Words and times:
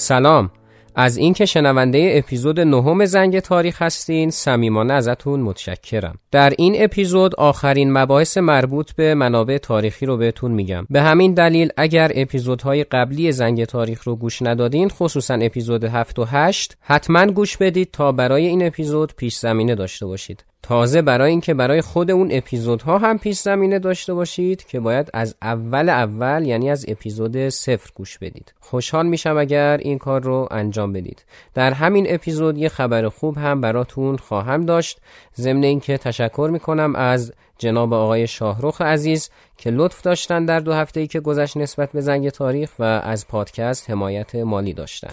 سلام. 0.00 0.50
از 0.94 1.16
اینکه 1.16 1.46
شنونده 1.46 2.12
اپیزود 2.14 2.60
نهم 2.60 3.04
زنگ 3.04 3.40
تاریخ 3.40 3.82
هستین 3.82 4.30
صمیمانه 4.30 4.92
ازتون 4.92 5.40
متشکرم. 5.40 6.18
در 6.30 6.52
این 6.58 6.74
اپیزود 6.78 7.34
آخرین 7.34 7.92
مباحث 7.92 8.38
مربوط 8.38 8.92
به 8.92 9.14
منابع 9.14 9.58
تاریخی 9.58 10.06
رو 10.06 10.16
بهتون 10.16 10.50
میگم. 10.50 10.86
به 10.90 11.02
همین 11.02 11.34
دلیل 11.34 11.68
اگر 11.76 12.12
اپیزودهای 12.14 12.84
قبلی 12.84 13.32
زنگ 13.32 13.64
تاریخ 13.64 14.02
رو 14.02 14.16
گوش 14.16 14.42
ندادین 14.42 14.88
خصوصا 14.88 15.34
اپیزود 15.34 15.84
7 15.84 16.18
و 16.18 16.24
8 16.24 16.76
حتما 16.80 17.26
گوش 17.26 17.56
بدید 17.56 17.90
تا 17.92 18.12
برای 18.12 18.46
این 18.46 18.66
اپیزود 18.66 19.12
پیش 19.16 19.36
زمینه 19.36 19.74
داشته 19.74 20.06
باشید. 20.06 20.44
تازه 20.62 21.02
برای 21.02 21.30
اینکه 21.30 21.54
برای 21.54 21.80
خود 21.80 22.10
اون 22.10 22.28
اپیزودها 22.32 22.98
هم 22.98 23.18
پیش 23.18 23.38
زمینه 23.38 23.78
داشته 23.78 24.14
باشید 24.14 24.64
که 24.66 24.80
باید 24.80 25.10
از 25.14 25.36
اول 25.42 25.88
اول 25.88 26.44
یعنی 26.46 26.70
از 26.70 26.84
اپیزود 26.88 27.48
صفر 27.48 27.90
گوش 27.94 28.18
بدید. 28.18 28.54
خوشحال 28.60 29.06
میشم 29.06 29.36
اگر 29.38 29.76
این 29.76 29.98
کار 29.98 30.22
رو 30.22 30.48
انجام 30.50 30.92
بدید. 30.92 31.24
در 31.54 31.72
همین 31.72 32.06
اپیزود 32.08 32.58
یه 32.58 32.68
خبر 32.68 33.08
خوب 33.08 33.38
هم 33.38 33.60
براتون 33.60 34.16
خواهم 34.16 34.64
داشت. 34.64 35.00
ضمن 35.36 35.64
اینکه 35.64 35.98
تشکر 35.98 36.48
می‌کنم 36.52 36.96
از 36.96 37.32
جناب 37.58 37.92
آقای 37.92 38.26
شاهرخ 38.26 38.80
عزیز 38.80 39.30
که 39.56 39.70
لطف 39.70 40.02
داشتن 40.02 40.44
در 40.44 40.60
دو 40.60 40.72
هفته 40.72 41.00
ای 41.00 41.06
که 41.06 41.20
گذشت 41.20 41.56
نسبت 41.56 41.92
به 41.92 42.00
زنگ 42.00 42.28
تاریخ 42.28 42.70
و 42.78 42.82
از 42.82 43.28
پادکست 43.28 43.90
حمایت 43.90 44.34
مالی 44.34 44.72
داشتن. 44.72 45.12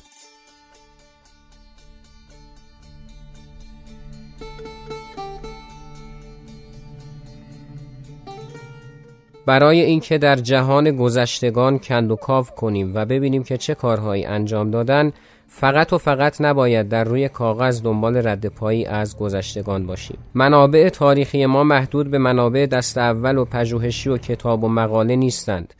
برای 9.47 9.81
اینکه 9.81 10.17
در 10.17 10.35
جهان 10.35 10.91
گذشتگان 10.91 11.79
کند 11.79 12.11
و 12.11 12.15
کاو 12.15 12.45
کنیم 12.45 12.91
و 12.95 13.05
ببینیم 13.05 13.43
که 13.43 13.57
چه 13.57 13.75
کارهایی 13.75 14.25
انجام 14.25 14.71
دادن 14.71 15.11
فقط 15.47 15.93
و 15.93 15.97
فقط 15.97 16.41
نباید 16.41 16.89
در 16.89 17.03
روی 17.03 17.29
کاغذ 17.29 17.83
دنبال 17.83 18.27
رد 18.27 18.45
پایی 18.45 18.85
از 18.85 19.17
گذشتگان 19.17 19.85
باشیم. 19.85 20.17
منابع 20.33 20.89
تاریخی 20.89 21.45
ما 21.45 21.63
محدود 21.63 22.11
به 22.11 22.17
منابع 22.17 22.65
دست 22.65 22.97
اول 22.97 23.37
و 23.37 23.45
پژوهشی 23.45 24.09
و 24.09 24.17
کتاب 24.17 24.63
و 24.63 24.67
مقاله 24.69 25.15
نیستند. 25.15 25.73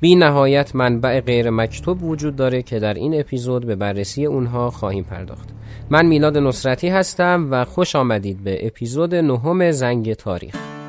بی 0.00 0.14
نهایت 0.14 0.76
منبع 0.76 1.20
غیر 1.20 1.50
مکتوب 1.50 2.02
وجود 2.02 2.36
داره 2.36 2.62
که 2.62 2.78
در 2.78 2.94
این 2.94 3.20
اپیزود 3.20 3.66
به 3.66 3.76
بررسی 3.76 4.26
اونها 4.26 4.70
خواهیم 4.70 5.04
پرداخت. 5.04 5.48
من 5.90 6.06
میلاد 6.06 6.38
نصرتی 6.38 6.88
هستم 6.88 7.48
و 7.50 7.64
خوش 7.64 7.96
آمدید 7.96 8.44
به 8.44 8.66
اپیزود 8.66 9.14
نهم 9.14 9.70
زنگ 9.70 10.12
تاریخ. 10.12 10.83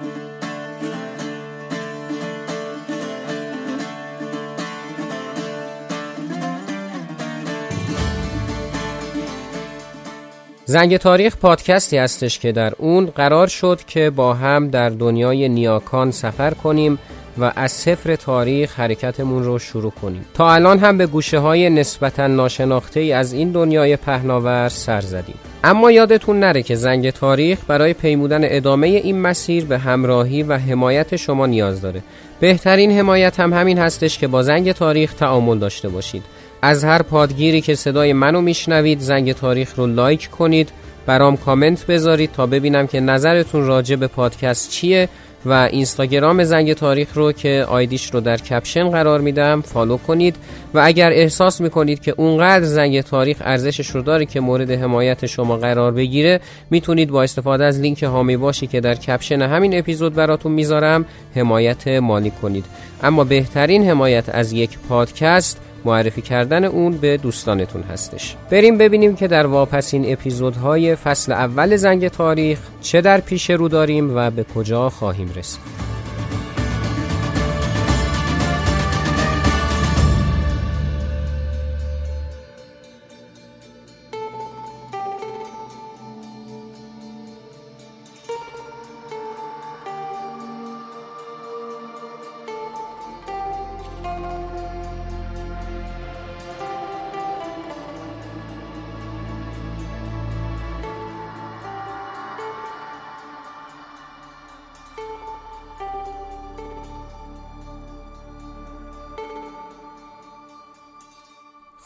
زنگ 10.67 10.97
تاریخ 10.97 11.37
پادکستی 11.37 11.97
هستش 11.97 12.39
که 12.39 12.51
در 12.51 12.73
اون 12.77 13.05
قرار 13.05 13.47
شد 13.47 13.79
که 13.87 14.09
با 14.09 14.33
هم 14.33 14.67
در 14.67 14.89
دنیای 14.89 15.49
نیاکان 15.49 16.11
سفر 16.11 16.53
کنیم 16.53 16.99
و 17.37 17.51
از 17.55 17.71
صفر 17.71 18.15
تاریخ 18.15 18.79
حرکتمون 18.79 19.43
رو 19.43 19.59
شروع 19.59 19.91
کنیم. 19.91 20.25
تا 20.33 20.53
الان 20.53 20.79
هم 20.79 20.97
به 20.97 21.07
گوشه 21.07 21.39
های 21.39 21.69
نسبتا 21.69 22.27
ناشناخته 22.27 22.99
ای 22.99 23.13
از 23.13 23.33
این 23.33 23.51
دنیای 23.51 23.95
پهناور 23.95 24.69
سر 24.69 25.01
زدیم. 25.01 25.35
اما 25.63 25.91
یادتون 25.91 26.39
نره 26.39 26.63
که 26.63 26.75
زنگ 26.75 27.09
تاریخ 27.09 27.59
برای 27.67 27.93
پیمودن 27.93 28.41
ادامه 28.43 28.87
این 28.87 29.21
مسیر 29.21 29.65
به 29.65 29.77
همراهی 29.77 30.43
و 30.43 30.57
حمایت 30.57 31.15
شما 31.15 31.45
نیاز 31.45 31.81
داره. 31.81 32.01
بهترین 32.39 32.91
حمایت 32.91 33.39
هم 33.39 33.53
همین 33.53 33.77
هستش 33.77 34.17
که 34.17 34.27
با 34.27 34.43
زنگ 34.43 34.71
تاریخ 34.71 35.13
تعامل 35.13 35.59
داشته 35.59 35.89
باشید. 35.89 36.23
از 36.65 36.83
هر 36.83 37.01
پادگیری 37.01 37.61
که 37.61 37.75
صدای 37.75 38.13
منو 38.13 38.41
میشنوید 38.41 38.99
زنگ 38.99 39.33
تاریخ 39.33 39.75
رو 39.75 39.87
like 39.87 40.29
کنید. 40.29 40.69
برام 41.05 41.37
کامنت 41.37 41.85
بذارید 41.85 42.31
تا 42.31 42.45
ببینم 42.45 42.87
که 42.87 42.99
نظرتون 42.99 43.65
راجع 43.65 43.95
به 43.95 44.07
پادکست 44.07 44.71
چیه 44.71 45.09
و 45.45 45.51
اینستاگرام 45.71 46.43
زنگ 46.43 46.73
تاریخ 46.73 47.13
رو 47.13 47.31
که 47.31 47.65
ID 47.69 47.91
ش 47.91 48.13
رو 48.13 48.19
در 48.19 48.37
caption 48.37 48.89
قرار 48.89 49.21
میدم 49.21 49.61
follow 49.61 49.97
کنید. 49.97 50.35
و 50.73 50.81
اگر 50.83 51.11
احساس 51.11 51.61
می‌کنید 51.61 51.99
که 52.01 52.13
اونقدر 52.17 52.65
زنگ 52.65 53.01
تاریخ 53.01 53.37
ارزشش 53.41 53.89
رو 53.89 54.01
داره 54.01 54.25
که 54.25 54.39
مورد 54.39 54.71
حمایت 54.71 55.25
شما 55.25 55.57
قرار 55.57 55.91
بگیره 55.91 56.39
می‌تونید 56.69 57.09
با 57.09 57.23
استفاده 57.23 57.65
از 57.65 57.79
لینک 57.79 58.03
حامی 58.03 58.37
باشی 58.37 58.67
که 58.67 58.81
در 58.81 58.95
caption 58.95 59.41
همین 59.41 59.77
اپیزود 59.77 60.13
براتون 60.13 60.51
می‌ذارم 60.51 61.05
حمایت 61.35 61.87
مالی 61.87 62.31
کنید. 62.41 62.65
اما 63.03 63.23
بهترین 63.23 63.89
حمایت 63.89 64.29
از 64.29 64.53
یک 64.53 64.77
پادکست 64.89 65.61
معرفی 65.85 66.21
کردن 66.21 66.65
اون 66.65 66.97
به 66.97 67.17
دوستانتون 67.17 67.83
هستش. 67.83 68.35
بریم 68.49 68.77
ببینیم 68.77 69.15
که 69.15 69.27
در 69.27 69.45
واپسین 69.45 70.13
اپیزودهای 70.13 70.95
فصل 70.95 71.31
اول 71.31 71.75
زنگ 71.75 72.07
تاریخ 72.07 72.59
چه 72.81 73.01
در 73.01 73.21
پیش 73.21 73.49
رو 73.49 73.67
داریم 73.67 74.15
و 74.15 74.31
به 74.31 74.43
کجا 74.43 74.89
خواهیم 74.89 75.33
رسید. 75.35 75.94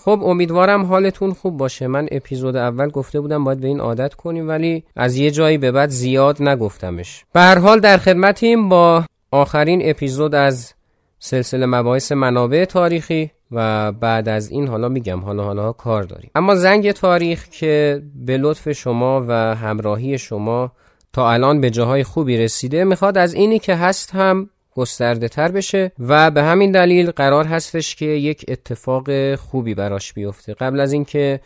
خب 0.09 0.23
امیدوارم 0.23 0.85
حالتون 0.85 1.33
خوب 1.33 1.57
باشه. 1.57 1.87
من 1.87 2.07
اپیزود 2.11 2.55
اول 2.55 2.89
گفته 2.89 3.19
بودم 3.19 3.43
باید 3.43 3.59
به 3.59 3.67
این 3.67 3.79
عادت 3.79 4.13
کنیم 4.13 4.47
ولی 4.47 4.83
از 4.95 5.15
یه 5.15 5.31
جایی 5.31 5.57
به 5.57 5.71
بعد 5.71 5.89
زیاد 5.89 6.43
نگفتمش. 6.43 7.25
به 7.33 7.39
هر 7.39 7.59
حال 7.59 7.79
در 7.79 7.97
خدمتیم 7.97 8.69
با 8.69 9.05
آخرین 9.31 9.81
اپیزود 9.83 10.35
از 10.35 10.73
سلسله 11.19 11.65
مباحث 11.65 12.11
منابع 12.11 12.65
تاریخی 12.65 13.31
و 13.51 13.91
بعد 13.91 14.29
از 14.29 14.51
این 14.51 14.67
حالا 14.67 14.89
میگم 14.89 15.19
حالا 15.19 15.43
حالا 15.43 15.71
کار 15.71 16.03
داریم. 16.03 16.31
اما 16.35 16.55
زنگ 16.55 16.91
تاریخ 16.91 17.49
که 17.49 18.01
به 18.15 18.37
لطف 18.37 18.71
شما 18.71 19.25
و 19.27 19.55
همراهی 19.55 20.17
شما 20.17 20.71
تا 21.13 21.31
الان 21.31 21.61
به 21.61 21.69
جاهای 21.69 22.03
خوبی 22.03 22.37
رسیده 22.37 22.83
می‌خواد 22.83 23.17
از 23.17 23.33
اینی 23.33 23.59
که 23.59 23.75
هست 23.75 24.15
هم 24.15 24.49
گسترده 24.79 25.27
تر 25.27 25.51
بشه 25.51 25.91
و 25.99 26.31
به 26.31 26.43
همین 26.43 26.71
دلیل 26.71 27.11
قرار 27.11 27.45
هستش 27.45 27.95
که 27.95 28.05
یک 28.05 28.45
اتفاق 28.47 29.35
خوبی 29.35 29.73
براش 29.75 30.13
بیفته. 30.13 30.53
قبل 30.53 30.79
از 30.79 30.93
اینکه 30.93 31.39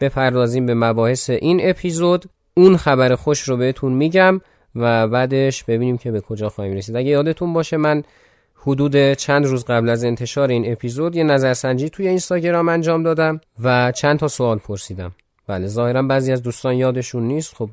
بپردازیم 0.00 0.66
به 0.66 0.74
مباحث 0.74 1.30
این 1.30 1.60
اپیزود 1.62 2.24
اون 2.54 2.76
خبر 2.76 3.14
خوش 3.14 3.40
رو 3.40 3.56
بهتون 3.56 3.92
میگم 3.92 4.40
و 4.74 5.08
بعدش 5.08 5.64
ببینیم 5.64 5.98
که 5.98 6.10
به 6.10 6.20
کجا 6.20 6.48
خواهیم 6.48 6.74
رسید. 6.76 6.96
اگه 6.96 7.08
یادتون 7.08 7.52
باشه 7.52 7.76
من 7.76 8.02
حدود 8.54 9.12
چند 9.12 9.46
روز 9.46 9.64
قبل 9.64 9.88
از 9.88 10.04
انتشار 10.04 10.48
این 10.48 10.72
اپیزود 10.72 11.16
یه 11.16 11.24
نظرسنجی 11.24 11.90
توی 11.90 12.08
اینستاگرام 12.08 12.68
انجام 12.68 13.02
دادم 13.02 13.40
و 13.62 13.92
چند 13.92 14.18
تا 14.18 14.28
سوال 14.28 14.58
پرسیدم. 14.58 15.12
بله 15.46 15.66
ظاهرا 15.66 16.02
بعضی 16.02 16.32
از 16.32 16.42
دوستان 16.42 16.74
یادشون 16.74 17.22
نیست. 17.22 17.54
خب 17.54 17.70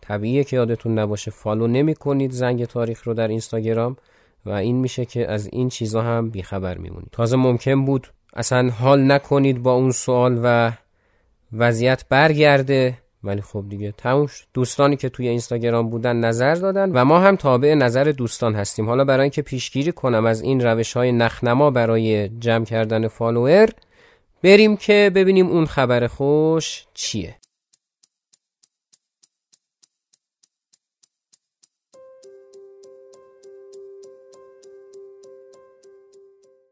طبیعیه 0.00 0.44
که 0.44 0.56
یادتون 0.56 0.98
نباشه. 0.98 1.30
فالو 1.30 1.66
نمی 1.66 1.94
کنید 1.94 2.30
زنگ 2.30 2.64
تاریخ 2.64 3.02
رو 3.02 3.14
در 3.14 3.28
اینستاگرام. 3.28 3.96
و 4.46 4.50
این 4.50 4.76
میشه 4.76 5.04
که 5.04 5.30
از 5.30 5.48
این 5.52 5.68
چیزا 5.68 6.02
هم 6.02 6.30
بیخبر 6.30 6.78
میمونید 6.78 7.08
تازه 7.12 7.36
ممکن 7.36 7.84
بود 7.84 8.06
اصلا 8.34 8.70
حال 8.70 9.12
نکنید 9.12 9.62
با 9.62 9.72
اون 9.72 9.90
سوال 9.90 10.40
و 10.42 10.72
وضعیت 11.52 12.04
برگرده 12.08 12.98
ولی 13.24 13.40
خب 13.40 13.64
دیگه 13.68 13.94
تموم 13.96 14.26
دوستانی 14.54 14.96
که 14.96 15.08
توی 15.08 15.28
اینستاگرام 15.28 15.90
بودن 15.90 16.16
نظر 16.16 16.54
دادن 16.54 16.92
و 16.92 17.04
ما 17.04 17.20
هم 17.20 17.36
تابع 17.36 17.74
نظر 17.74 18.04
دوستان 18.04 18.54
هستیم. 18.54 18.88
حالا 18.88 19.04
برای 19.04 19.22
اینکه 19.22 19.42
پیشگیری 19.42 19.92
کنم 19.92 20.26
از 20.26 20.40
این 20.42 20.60
روش 20.60 20.92
های 20.92 21.12
نخنما 21.12 21.70
برای 21.70 22.28
جمع 22.28 22.64
کردن 22.64 23.08
فالوور 23.08 23.68
بریم 24.42 24.76
که 24.76 25.10
ببینیم 25.14 25.46
اون 25.46 25.66
خبر 25.66 26.06
خوش 26.06 26.84
چیه. 26.94 27.36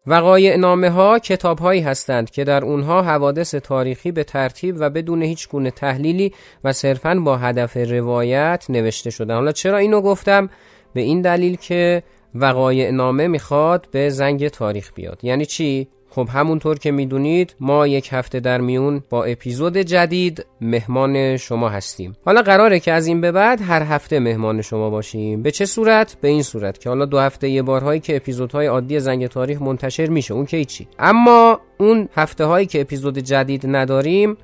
وقایع 0.06 0.56
نامه 0.56 0.90
ها 0.90 1.18
کتاب 1.18 1.58
هایی 1.58 1.80
هستند 1.80 2.30
که 2.30 2.44
در 2.44 2.64
اونها 2.64 3.02
حوادث 3.02 3.54
تاریخی 3.54 4.12
به 4.12 4.24
ترتیب 4.24 4.76
و 4.78 4.90
بدون 4.90 5.22
هیچ 5.22 5.48
گونه 5.48 5.70
تحلیلی 5.70 6.32
و 6.64 6.72
صرفا 6.72 7.14
با 7.14 7.36
هدف 7.36 7.76
روایت 7.76 8.64
نوشته 8.68 9.10
شدن 9.10 9.34
حالا 9.34 9.52
چرا 9.52 9.78
اینو 9.78 10.00
گفتم؟ 10.00 10.50
به 10.94 11.00
این 11.00 11.22
دلیل 11.22 11.56
که 11.56 12.02
وقایع 12.34 12.90
نامه 12.90 13.26
می‌خواد 13.26 13.88
به 13.92 14.10
زنگ 14.10 14.48
تاریخ 14.48 14.92
بیاد. 14.94 15.18
یعنی 15.22 15.46
چی؟ 15.46 15.88
خب 16.10 16.28
همونطور 16.32 16.78
که 16.78 16.90
می‌دونید 16.90 17.54
ما 17.60 17.86
یک 17.86 18.08
هفته 18.12 18.40
در 18.40 18.60
میون 18.60 19.02
با 19.10 19.24
اپیزود 19.24 19.76
جدید 19.76 20.46
مهمان 20.60 21.36
شما 21.36 21.68
هستیم. 21.68 22.16
حالا 22.24 22.42
قراره 22.42 22.80
که 22.80 22.92
از 22.92 23.06
این 23.06 23.20
به 23.20 23.32
بعد 23.32 23.60
هر 23.60 23.82
هفته 23.82 24.18
مهمان 24.18 24.62
شما 24.62 24.90
باشیم. 24.90 25.42
به 25.42 25.50
چه 25.50 25.66
صورت؟ 25.66 26.16
به 26.20 26.28
این 26.28 26.42
صورت 26.42 26.78
که 26.78 26.88
حالا 26.88 27.04
دو 27.04 27.18
هفته 27.18 27.48
یه 27.48 27.62
بارهایی 27.62 28.00
که 28.00 28.16
اپیزودهای 28.16 28.66
عادی 28.66 29.00
زنگ 29.00 29.26
تاریخ 29.26 29.62
منتشر 29.62 30.06
میشه. 30.06 30.34
اون 30.34 30.46
که 30.46 30.64
چی؟ 30.64 30.88
اما 30.98 31.60
اون 31.78 32.08
هفته 32.14 32.44
هایی 32.44 32.66
که 32.66 32.80
اپیزود 32.80 33.18
جدید 33.18 33.62
نداریم 33.66 34.36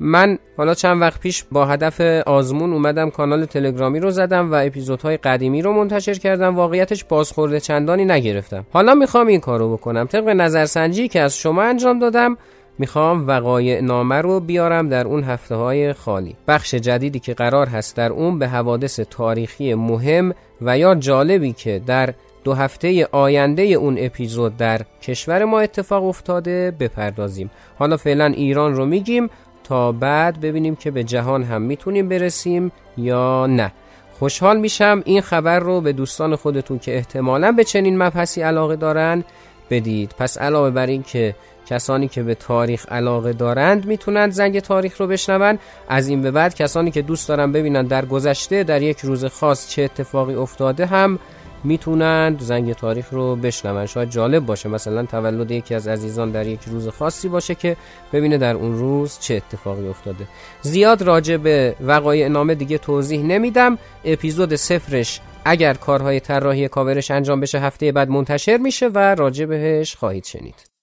من 0.00 0.38
حالا 0.56 0.74
چند 0.74 1.00
وقت 1.00 1.20
پیش 1.20 1.44
با 1.52 1.66
هدف 1.66 2.00
آزمون 2.26 2.72
اومدم 2.72 3.10
کانال 3.10 3.44
تلگرامی 3.44 4.00
رو 4.00 4.10
زدم 4.10 4.52
و 4.52 4.54
اپیزودهای 4.54 5.16
قدیمی 5.16 5.62
رو 5.62 5.72
منتشر 5.72 6.14
کردم. 6.14 6.56
واقعیتش 6.56 7.04
بازخورده 7.04 7.60
چندانی 7.60 8.04
نگرفتم. 8.04 8.66
حالا 8.72 8.94
می‌خوام 8.94 9.26
این 9.26 9.40
کارو 9.40 9.72
بکنم. 9.72 10.06
طبق 10.06 10.28
نظرسنجی 10.28 11.08
که 11.08 11.20
از 11.20 11.38
شما 11.38 11.62
انجام 11.62 11.98
دادم 11.98 12.36
می‌خوام 12.78 13.26
وقایع 13.28 13.80
نامه 13.80 14.20
رو 14.20 14.40
بیارم 14.40 14.88
در 14.88 15.06
اون 15.06 15.22
هفته 15.22 15.54
های 15.54 15.92
خالی. 15.92 16.36
بخش 16.48 16.74
جدیدی 16.74 17.18
که 17.18 17.34
قرار 17.34 17.66
هست 17.66 17.96
در 17.96 18.12
اون 18.12 18.38
به 18.38 18.48
حوادث 18.48 19.00
تاریخی 19.00 19.74
مهم 19.74 20.34
و 20.62 20.78
یا 20.78 20.94
جالبی 20.94 21.52
که 21.52 21.82
در 21.86 22.14
دو 22.44 22.54
هفته 22.54 23.08
آینده 23.12 23.62
اون 23.62 23.96
اپیزود 23.98 24.56
در 24.56 24.80
کشور 25.02 25.44
ما 25.44 25.60
اتفاق 25.60 26.04
افتاده 26.04 26.70
بپردازیم. 26.80 27.50
حالا 27.78 27.96
فعلا 27.96 28.26
ایران 28.26 28.74
رو 28.74 28.86
میگیم. 28.86 29.30
تا 29.64 29.92
بعد 29.92 30.40
ببینیم 30.40 30.76
که 30.76 30.90
به 30.90 31.04
جهان 31.04 31.42
هم 31.42 31.62
می‌تونیم 31.62 32.08
برسیم 32.08 32.72
یا 32.96 33.46
نه. 33.46 33.72
خوشحال 34.18 34.60
میشم 34.60 35.02
این 35.04 35.20
خبر 35.20 35.58
رو 35.58 35.80
به 35.80 35.92
دوستان 35.92 36.36
خودتون 36.36 36.78
که 36.78 36.96
احتمالا 36.96 37.52
به 37.52 37.64
چنین 37.64 38.02
مبحثی 38.02 38.42
علاقه 38.42 38.76
دارن 38.76 39.24
بدید. 39.70 40.14
پس 40.18 40.38
علاوه 40.38 40.70
بر 40.70 40.86
این 40.86 41.02
که 41.02 41.34
کسانی 41.66 42.08
که 42.08 42.22
به 42.22 42.34
تاریخ 42.34 42.86
علاقه 42.92 43.32
دارند 43.32 43.86
می‌تونند 43.86 44.32
زنگ 44.32 44.60
تاریخ 44.60 45.00
رو 45.00 45.06
بشنون. 45.06 45.58
از 45.88 46.08
این 46.08 46.22
به 46.22 46.30
بعد 46.30 46.54
کسانی 46.54 46.90
که 46.90 47.02
دوست 47.02 47.28
دارن 47.28 47.52
ببینن 47.52 47.86
در 47.86 48.04
گذشته 48.04 48.64
در 48.64 48.82
یک 48.82 49.00
روز 49.00 49.24
خاص 49.24 49.68
چه 49.68 49.82
اتفاقی 49.82 50.34
افتاده 50.34 50.86
هم 50.86 51.18
می‌تونند 51.64 52.40
زنگ 52.40 52.72
تاریخ 52.72 53.10
رو 53.10 53.36
بشنون. 53.36 53.86
شاید 53.86 54.10
جالب 54.10 54.46
باشه. 54.46 54.68
مثلا 54.68 55.02
تولد 55.02 55.50
یکی 55.50 55.74
از 55.74 55.88
عزیزان 55.88 56.30
در 56.30 56.46
یک 56.46 56.60
روز 56.66 56.88
خاصی 56.88 57.28
باشه 57.28 57.54
که 57.54 57.76
ببینه 58.12 58.38
در 58.38 58.54
اون 58.54 58.78
روز 58.78 59.18
چه 59.20 59.34
اتفاقی 59.34 59.88
افتاده. 59.88 60.26
زیاد 60.62 61.02
راجع 61.02 61.36
به 61.36 61.76
وقایع 61.80 62.28
نامه 62.28 62.54
دیگه 62.54 62.78
توضیح 62.78 63.22
نمیدم. 63.22 63.78
اپیزود 64.04 64.54
سفرش 64.54 65.20
اگر 65.44 65.74
کارهای 65.74 66.20
طراحی 66.20 66.68
کاورش 66.68 67.10
انجام 67.10 67.40
بشه 67.40 67.58
هفته 67.58 67.92
بعد 67.92 68.08
منتشر 68.08 68.56
میشه 68.56 68.88
و 68.88 68.98
راجع 68.98 69.44
بهش 69.44 69.96
خواهید 69.96 70.24
شنید. 70.24 70.73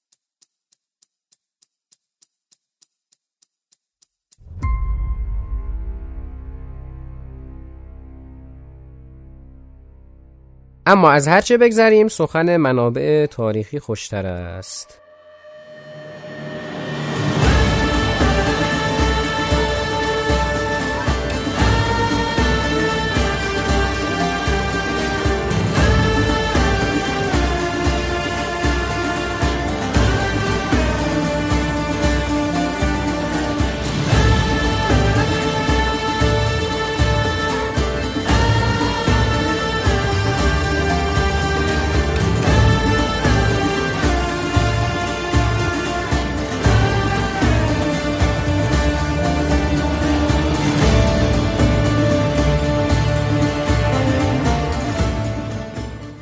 اما 10.86 11.12
از 11.12 11.28
هرچه 11.28 11.58
بگذریم 11.58 12.08
سخن 12.08 12.58
منابع 12.58 13.26
تاریخی 13.26 13.80
خوشتر 13.80 14.26
است. 14.26 15.01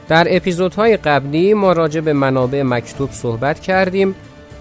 در 0.10 0.28
اپیزودهای 0.30 0.98
قبلی 0.98 1.54
ما 1.54 1.74
راجع 1.74 2.02
به 2.02 2.14
منابع 2.14 2.64
مکتوب 2.64 3.12
صحبت 3.12 3.60
کردیم. 3.60 4.16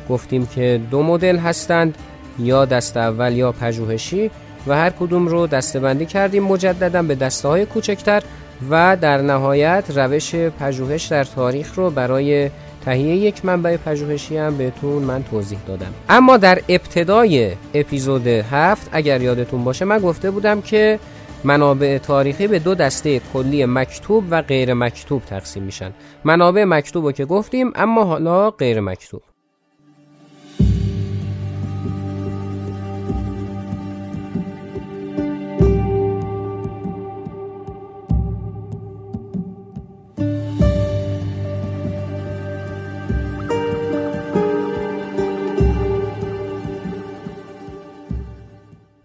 گفتیم 0.09 0.47
که 0.47 0.81
دو 0.91 1.03
مدل 1.03 1.37
هستند 1.39 1.95
یا 2.39 2.65
دست 2.65 2.97
اول 2.97 3.33
یا 3.33 3.53
پژوهشی 3.53 4.31
و 4.67 4.77
هر 4.77 4.91
کدوم 4.91 5.29
رو 5.29 5.47
دستبندی 5.47 6.07
کردیم 6.07 6.43
مجددا 6.43 7.03
به 7.03 7.15
دسته 7.15 7.49
های 7.49 7.67
کوچکتر 7.67 8.23
و 8.71 8.97
در 9.01 9.23
نهایت 9.23 9.85
روش 9.95 10.35
پژوهش 10.35 11.05
در 11.05 11.25
تاریخ 11.25 11.75
رو 11.75 11.91
برای 11.91 12.51
تهیه 12.85 13.17
یک 13.17 13.45
منبع 13.45 13.77
پژوهشی 13.77 14.37
هم 14.37 14.57
بهتون 14.57 15.03
من 15.03 15.25
توضیح 15.25 15.59
دادم. 15.67 15.95
اما 16.09 16.37
در 16.37 16.61
ابتدای 16.69 17.53
اپیزود 17.75 18.27
هفت 18.27 18.89
اگر 18.93 19.23
یادتون 19.23 19.65
باشه 19.65 19.85
من 19.85 19.99
گفته 19.99 20.31
بودم 20.31 20.61
که 20.61 20.99
منابع 21.45 21.99
تاریخی 21.99 22.47
به 22.47 22.59
دو 22.59 22.75
دسته 22.75 23.21
کلی 23.33 23.65
مکتوب 23.67 24.25
و 24.31 24.43
غیر 24.43 24.75
مکتوب 24.75 25.23
تقسیم 25.23 25.63
میشن. 25.63 25.93
منابع 26.25 26.65
مکتوب 26.65 27.05
رو 27.05 27.13
که 27.13 27.25
گفتیم 27.25 27.73
اما 27.75 28.05
حالا 28.05 28.51
غیر 28.51 28.81
مکتوب. 28.81 29.23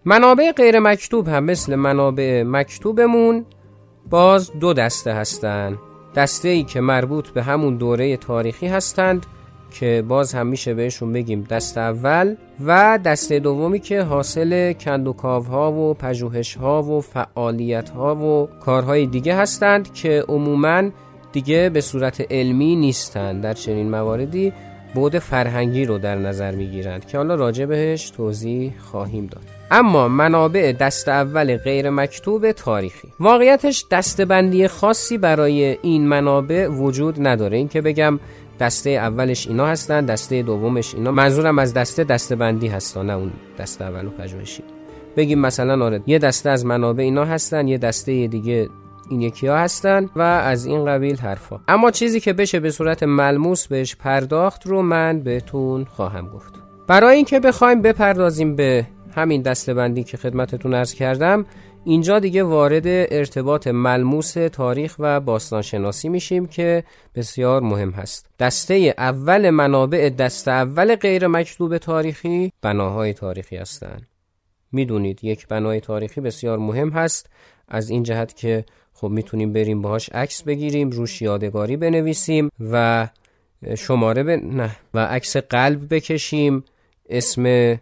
منابع 0.06 0.52
غیر 0.52 0.80
مکتوب 0.80 1.28
هم 1.28 1.44
مثل 1.44 1.74
منابع 1.74 2.42
مکتوبمون 2.42 3.44
باز 4.10 4.50
دو 4.60 4.72
دسته 4.72 5.12
هستند. 5.12 5.78
دسته 6.16 6.48
ای 6.48 6.62
که 6.62 6.80
مربوط 6.80 7.28
به 7.28 7.42
همون 7.42 7.76
دوره 7.76 8.16
تاریخی 8.16 8.66
هستند 8.66 9.26
که 9.70 10.04
باز 10.08 10.34
هم 10.34 10.46
میشه 10.46 10.74
بهشون 10.74 11.12
بگیم 11.12 11.46
دست 11.50 11.78
اول 11.78 12.36
و 12.66 12.98
دسته 13.04 13.38
دومی 13.38 13.80
که 13.80 14.02
حاصل 14.02 14.72
کندوکاو 14.72 15.44
ها 15.44 15.72
و 15.72 15.94
پژوهش 15.94 16.54
ها 16.54 16.82
و 16.82 17.00
فعالیت 17.00 17.90
ها 17.90 18.16
و 18.16 18.48
کارهای 18.60 19.06
دیگه 19.06 19.34
هستند 19.36 19.92
که 19.92 20.24
عموما 20.28 20.82
دیگه 21.32 21.70
به 21.70 21.80
صورت 21.80 22.32
علمی 22.32 22.76
نیستند. 22.76 23.42
در 23.42 23.52
چنین 23.52 23.90
مواردی 23.90 24.52
بود 24.94 25.18
فرهنگی 25.18 25.84
رو 25.84 25.98
در 25.98 26.14
نظر 26.14 26.54
می‌گیرند 26.54 27.06
که 27.06 27.18
حالا 27.18 27.34
راجع 27.34 27.64
بهش 27.64 28.10
توضیح 28.10 28.72
خواهیم 28.78 29.26
داد. 29.26 29.53
اما 29.70 30.08
منابع 30.08 30.72
دست 30.72 31.08
اول 31.08 31.56
غیر 31.56 31.90
مکتوب 31.90 32.52
تاریخی. 32.52 33.08
واقعیتش 33.20 33.86
دستبندی 33.90 34.68
خاصی 34.68 35.18
برای 35.18 35.78
این 35.82 36.06
منابع 36.06 36.68
وجود 36.68 37.26
نداره. 37.26 37.56
این 37.56 37.68
که 37.68 37.80
بگم 37.80 38.20
دسته 38.60 38.90
اولش 38.90 39.46
اینا 39.46 39.66
هستن 39.66 40.04
دسته 40.04 40.42
دومش 40.42 40.94
اینا. 40.94 41.10
منظورم 41.10 41.58
از 41.58 41.74
دسته 41.74 42.04
دسته 42.04 42.36
بندی 42.36 42.68
هستن 42.68 43.06
نه 43.06 43.12
اون 43.12 43.32
دسته 43.58 43.84
و 43.84 44.10
پژوهشی. 44.10 44.62
بگیم 45.16 45.38
مثلا 45.38 45.84
آره 45.84 46.02
یه 46.06 46.18
دسته 46.18 46.50
از 46.50 46.66
منابع 46.66 47.02
اینا 47.02 47.24
هستن 47.24 47.68
یه 47.68 47.78
دسته 47.78 48.26
دیگه 48.26 48.68
این 49.10 49.22
یکی 49.22 49.46
ها 49.46 49.56
هستن 49.56 50.10
و 50.16 50.22
از 50.22 50.66
این 50.66 50.84
قبیل 50.84 51.16
حرفا. 51.16 51.60
اما 51.68 51.90
چیزی 51.90 52.20
که 52.20 52.32
بشه 52.32 52.60
به 52.60 52.70
صورت 52.70 53.02
ملموس 53.02 53.66
بهش 53.66 53.96
پرداخت 53.96 54.66
رو 54.66 54.82
من 54.82 55.20
بهتون 55.20 55.84
خواهم 55.84 56.28
گفت. 56.28 56.54
برای 56.86 57.16
اینکه 57.16 57.40
بخوایم 57.40 57.82
بپردازیم 57.82 58.56
به 58.56 58.86
همین 59.14 59.42
دستبندی 59.42 60.04
که 60.04 60.16
خدمتتون 60.16 60.74
ارز 60.74 60.94
کردم 60.94 61.46
اینجا 61.84 62.18
دیگه 62.18 62.42
وارد 62.42 62.86
ارتباط 62.86 63.66
ملموس 63.66 64.32
تاریخ 64.32 64.96
و 64.98 65.20
باستانشناسی 65.20 66.08
میشیم 66.08 66.46
که 66.46 66.84
بسیار 67.14 67.60
مهم 67.62 67.90
هست. 67.90 68.26
دسته 68.38 68.94
اول 68.98 69.50
منابع 69.50 70.10
دسته 70.18 70.50
اول 70.50 70.94
غیر 70.94 71.26
مکتوب 71.26 71.78
تاریخی 71.78 72.52
بناهای 72.62 73.12
تاریخی 73.12 73.56
هستند 73.56 74.06
می‌دونید 74.72 75.24
یک 75.24 75.48
بنای 75.48 75.80
تاریخی 75.80 76.20
بسیار 76.20 76.58
مهم 76.58 76.90
هست. 76.90 77.30
از 77.68 77.90
این 77.90 78.02
جهت 78.02 78.36
که 78.36 78.64
خب 78.92 79.08
می‌تونیم 79.08 79.52
بریم 79.52 79.82
باهاش 79.82 80.08
عکس 80.08 80.42
بگیریم 80.42 80.90
روش 80.90 81.22
یادگاری 81.22 81.76
بنویسیم 81.76 82.50
و 82.72 83.08
شماره 83.78 84.22
ب... 84.22 84.28
نه 84.30 84.70
و 84.94 84.98
عکس 85.06 85.36
قلب 85.36 85.94
بکشیم. 85.94 86.64
اسم 87.08 87.76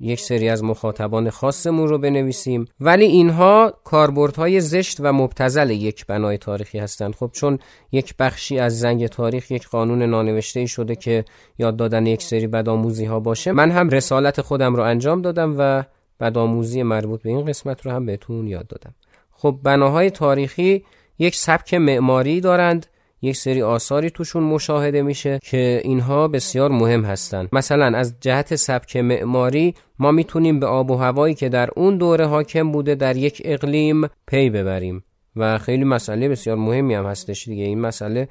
یک 0.00 0.20
سری 0.20 0.48
از 0.48 0.64
مخاطبان 0.64 1.30
خاصمون 1.30 1.88
رو 1.88 1.98
بنویسیم. 1.98 2.64
ولی 2.80 3.04
اینها 3.04 3.74
کاربردهای 3.84 4.60
زشت 4.60 4.96
و 5.00 5.12
مبتزل 5.12 5.70
یک 5.70 6.06
بنای 6.06 6.38
تاریخی 6.38 6.78
هستند. 6.78 7.14
خب 7.14 7.30
چون 7.32 7.58
یک 7.92 8.14
بخشی 8.18 8.58
از 8.58 8.80
زنگ 8.80 9.06
تاریخ 9.06 9.50
یک 9.50 9.68
قانون 9.68 10.02
نانوشته 10.02 10.60
ای 10.60 10.66
شده 10.66 10.96
که 10.96 11.24
یاد 11.58 11.76
دادن 11.76 12.06
یک 12.06 12.22
سری 12.22 12.46
بدآموزی 12.46 13.04
ها 13.04 13.20
باشه. 13.20 13.52
من 13.52 13.70
هم 13.70 13.88
رسالت 13.88 14.40
خودم 14.40 14.74
رو 14.74 14.82
انجام 14.82 15.22
دادم 15.22 15.54
و 15.58 15.84
بدآموزی 16.20 16.82
مربوط 16.82 17.22
به 17.22 17.30
این 17.30 17.44
قسمت 17.44 17.86
رو 17.86 17.92
هم 17.92 18.06
بهتون 18.06 18.46
یاد 18.46 18.66
دادم. 18.66 18.94
خب 19.32 19.58
بناهای 19.62 20.10
تاریخی 20.10 20.84
یک 21.18 21.36
سبک 21.36 21.74
معماری 21.74 22.40
دارند. 22.40 22.86
یک 23.26 23.36
سری 23.36 23.62
آثاری 23.62 24.10
توشون 24.10 24.42
مشاهده 24.42 25.02
میشه 25.02 25.38
که 25.42 25.80
اینها 25.84 26.28
بسیار 26.28 26.70
مهم 26.70 27.04
هستند 27.04 27.48
مثلا 27.52 27.98
از 27.98 28.14
جهت 28.20 28.54
سبک 28.54 28.96
معماری 28.96 29.74
ما 29.98 30.10
می‌تونیم 30.12 30.60
به 30.60 30.66
آب 30.66 30.90
و 30.90 30.96
هوایی 30.96 31.34
که 31.34 31.48
در 31.48 31.70
اون 31.76 31.96
دوره 31.98 32.26
حاکم 32.26 32.72
بوده 32.72 32.94
در 32.94 33.16
یک 33.16 33.42
اقلیم 33.44 34.08
پی 34.26 34.50
ببریم. 34.50 35.04
و 35.36 35.58
خیلی 35.58 35.84
مسئله 35.84 36.28
بسیار 36.28 36.56
مهمی 36.56 36.94
هم 36.94 37.06
هستش 37.06 37.44
دیگه. 37.48 37.64
این 37.64 37.80
مسئله 37.80 38.28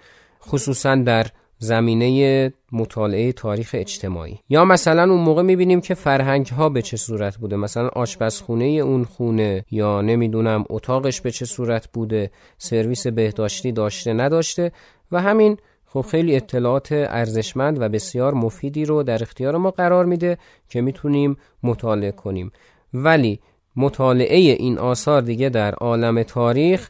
خصوصا 0.48 0.96
در 0.96 1.25
زمینه 1.58 2.54
مطالعه 2.72 3.32
تاریخ 3.32 3.72
اجتماعی. 3.74 4.40
یا 4.50 4.66
مثلا 4.66 5.12
اون 5.12 5.22
موقع 5.22 5.42
می‌بینیم 5.42 5.82
که 5.82 5.94
فرهنگ 5.94 6.48
ها 6.48 6.70
به 6.70 6.82
چه 6.82 6.98
صورت 6.98 7.38
بوده. 7.38 7.56
مثلا 7.56 7.88
آشپزخونه 7.88 8.66
اون 8.66 9.04
خونه 9.04 9.66
یا 9.72 10.02
نمی‌دونم 10.02 10.66
اتاقش 10.70 11.22
به 11.22 11.32
چه 11.32 11.46
صورت 11.46 11.88
بوده. 11.94 12.32
سرویس 12.58 13.08
بهداشتی 13.08 13.72
داشته 13.72 14.14
نداشته. 14.14 14.72
و 15.12 15.22
همین 15.22 15.58
خب 15.86 16.02
خیلی 16.02 16.36
اطلاعات 16.36 16.92
ارزشمند 16.92 17.82
و 17.82 17.90
بسیار 17.90 18.34
مفیدی 18.34 18.86
رو 18.86 19.04
در 19.04 19.22
اختیار 19.22 19.58
ما 19.58 19.72
قرار 19.72 20.06
میده 20.06 20.38
که 20.70 20.82
می‌تونیم 20.82 21.38
مطالعه 21.64 22.12
کنیم. 22.12 22.52
ولی 22.94 23.40
مطالعه 23.76 24.38
این 24.38 24.78
آثار 24.78 25.22
دیگه 25.22 25.50
در 25.50 25.74
عالم 25.74 26.24
تاریخ 26.24 26.90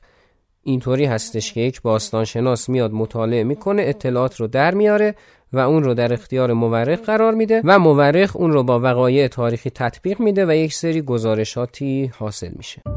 اینطوری 0.67 1.05
هستش 1.05 1.53
که 1.53 1.62
یک 1.62 1.81
باستانشناس 1.81 2.69
میاد 2.69 2.91
مطالعه 2.91 3.43
می‌کنه 3.43 3.81
اطلاعات 3.81 4.36
رو 4.36 4.48
در 4.48 4.74
میاره 4.74 5.15
و 5.53 5.60
اون 5.60 5.84
رو 5.84 5.93
در 5.93 6.13
اختیار 6.13 6.53
مورخ 6.53 7.00
قرار 7.00 7.34
میده 7.34 7.62
و 7.63 7.79
مورخ 7.79 8.36
اون 8.36 8.51
رو 8.51 8.63
با 8.63 8.79
وقایع 8.79 9.27
تاریخی 9.27 9.69
تطبیق 9.69 10.19
میده 10.19 10.45
و 10.45 10.55
یک 10.55 10.74
سری 10.74 11.01
گزارشاتی 11.01 12.12
حاصل 12.17 12.51
میشه. 12.55 12.94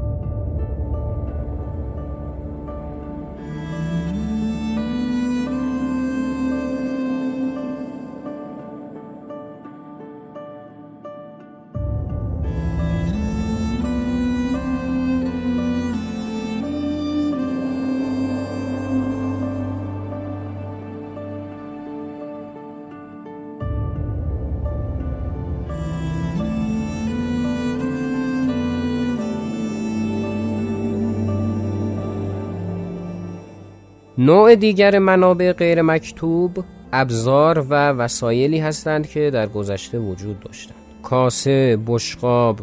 نوع 34.19 34.55
دیگر 34.55 34.99
منابع 34.99 35.53
غیر 35.53 35.83
مکتوب 35.83 36.65
ابزار 36.93 37.59
و 37.59 37.75
وسایلی 37.75 38.59
هستند 38.59 39.09
که 39.09 39.31
در 39.31 39.47
گذشته 39.47 39.99
وجود 39.99 40.41
داشتند 40.41 40.77
کاسه، 41.03 41.79
بشقاب، 41.87 42.61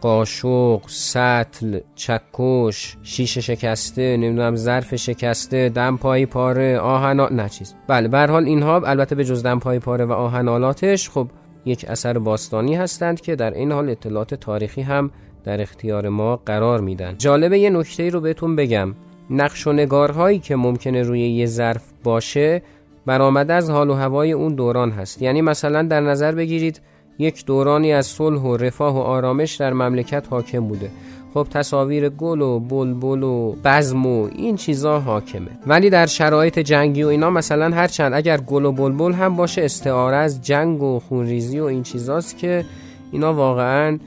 قاشق، 0.00 0.80
سطل، 0.86 1.80
چکش، 1.94 2.96
شیشه 3.02 3.40
شکسته، 3.40 4.16
نمی‌دونم 4.16 4.56
ظرف 4.56 4.94
شکسته، 4.94 5.68
دمپایی 5.68 6.26
پاره، 6.26 6.78
آهن 6.78 7.20
نه 7.20 7.48
چیز. 7.48 7.74
بله 7.86 8.08
به 8.08 8.26
حال 8.26 8.44
اینها 8.44 8.80
البته 8.86 9.14
به 9.14 9.24
جز 9.24 9.42
دمپایی 9.42 9.78
پاره 9.78 10.04
و 10.04 10.12
آهنالاتش 10.12 11.10
خب 11.10 11.28
یک 11.64 11.84
اثر 11.88 12.18
باستانی 12.18 12.74
هستند 12.74 13.20
که 13.20 13.36
در 13.36 13.54
این 13.54 13.72
حال 13.72 13.90
اطلاعات 13.90 14.34
تاریخی 14.34 14.82
هم 14.82 15.10
در 15.44 15.62
اختیار 15.62 16.08
ما 16.08 16.36
قرار 16.36 16.80
میدن. 16.80 17.14
جالبه 17.18 17.58
یه 17.58 17.70
نکته 17.70 18.10
رو 18.10 18.20
بهتون 18.20 18.56
بگم. 18.56 18.94
نقش 19.30 19.66
و 19.66 19.72
نگارهایی 19.72 20.38
که 20.38 20.56
ممکنه 20.56 21.02
روی 21.02 21.20
یه 21.20 21.46
ظرف 21.46 21.82
باشه 22.04 22.62
برآمده 23.06 23.54
از 23.54 23.70
حال 23.70 23.90
و 23.90 23.94
هوای 23.94 24.32
اون 24.32 24.54
دوران 24.54 24.90
هست. 24.90 25.22
یعنی 25.22 25.42
مثلا 25.42 25.82
در 25.82 26.00
نظر 26.00 26.32
بگیرید 26.32 26.80
یک 27.18 27.46
دورانی 27.46 27.92
از 27.92 28.06
صلح 28.06 28.40
و 28.40 28.56
رفاه 28.56 28.94
و 28.94 28.98
آرامش 28.98 29.54
در 29.54 29.72
مملکت 29.72 30.26
حاکم 30.30 30.60
بوده. 30.60 30.90
خب 31.34 31.46
تصاویر 31.50 32.08
گل 32.08 32.40
و 32.40 32.60
بلبل 32.60 33.22
و 33.22 33.54
بزم 33.64 34.06
و 34.06 34.28
این 34.36 34.56
چیزا 34.56 35.00
حاکمه. 35.00 35.50
ولی 35.66 35.90
در 35.90 36.06
شرایط 36.06 36.58
جنگی 36.58 37.02
و 37.02 37.08
اینا 37.08 37.30
مثلا 37.30 37.76
هرچند 37.76 38.14
اگر 38.14 38.36
گل 38.36 38.64
و 38.64 38.72
بلبل 38.72 39.12
هم 39.12 39.36
باشه 39.36 39.64
استعاره 39.64 40.16
از 40.16 40.42
جنگ 40.42 40.82
و 40.82 40.98
خونریزی 40.98 41.58
و 41.60 41.64
این 41.64 41.82
چیزاست 41.82 42.38
که 42.38 42.64
اینا 43.12 43.34
واقعا 43.34 43.98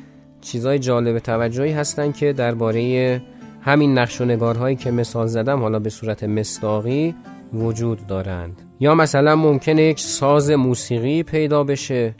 چیزای 0.42 0.80
جالب 0.80 1.20
توجهی 1.20 1.72
هستن 1.72 2.12
که 2.12 2.34
درباره 2.34 3.22
همین 3.62 3.98
نقش 3.98 4.22
و 4.22 4.26
نگارهایی 4.26 4.76
که 4.76 4.92
مثال 4.92 5.28
زدم 5.28 5.60
حالا 5.60 5.80
به 5.80 5.90
صورت 5.90 6.24
مصداقی 6.24 7.16
وجود 7.54 8.08
دارند. 8.08 8.62
یا 8.80 8.96
مثلا 8.96 9.36
ممکنه 9.36 9.84
یک 9.84 10.00
ساز 10.00 10.50
موسیقی 10.50 11.24
پیدا 11.24 11.64
بشه 11.64 12.16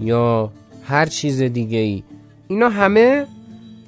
یا 0.00 0.52
هر 0.84 1.06
چیز 1.06 1.42
دیگه 1.42 1.78
ای 1.78 2.02
اینا 2.48 2.68
همه 2.68 3.26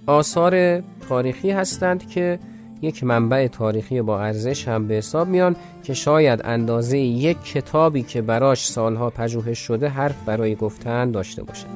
آثار 0.07 0.83
تاریخی 1.09 1.51
هستند 1.51 2.09
که 2.09 2.39
یک 2.83 3.05
منبع 3.05 3.47
تاریخی 3.47 4.03
با 4.03 4.21
ارزش 4.21 4.69
هم 4.69 4.89
به 4.89 4.95
حساب 4.95 5.29
میان 5.29 5.57
که 5.83 5.95
شاید 5.95 6.41
اندازه 6.45 6.99
یک 6.99 7.43
کتابی 7.45 8.03
که 8.03 8.23
براش 8.23 8.67
سالها 8.67 9.11
پژوهش 9.11 9.59
شده 9.59 9.89
حرف 9.89 10.25
برای 10.27 10.55
گفتن 10.55 11.11
داشته 11.11 11.43
باشه 11.43 11.67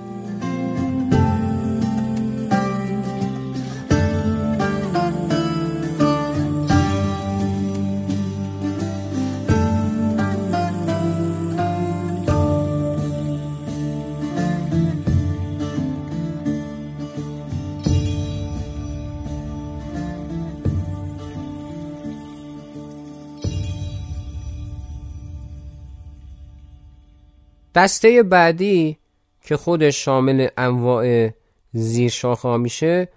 دسته 27.75 28.23
بعدی 28.23 28.99
که 29.43 29.57
خودش 29.57 30.05
شامل 30.05 30.49
انواع 30.57 31.31
زیر 31.73 32.11
شاخه 32.11 32.57
میشه 32.57 33.09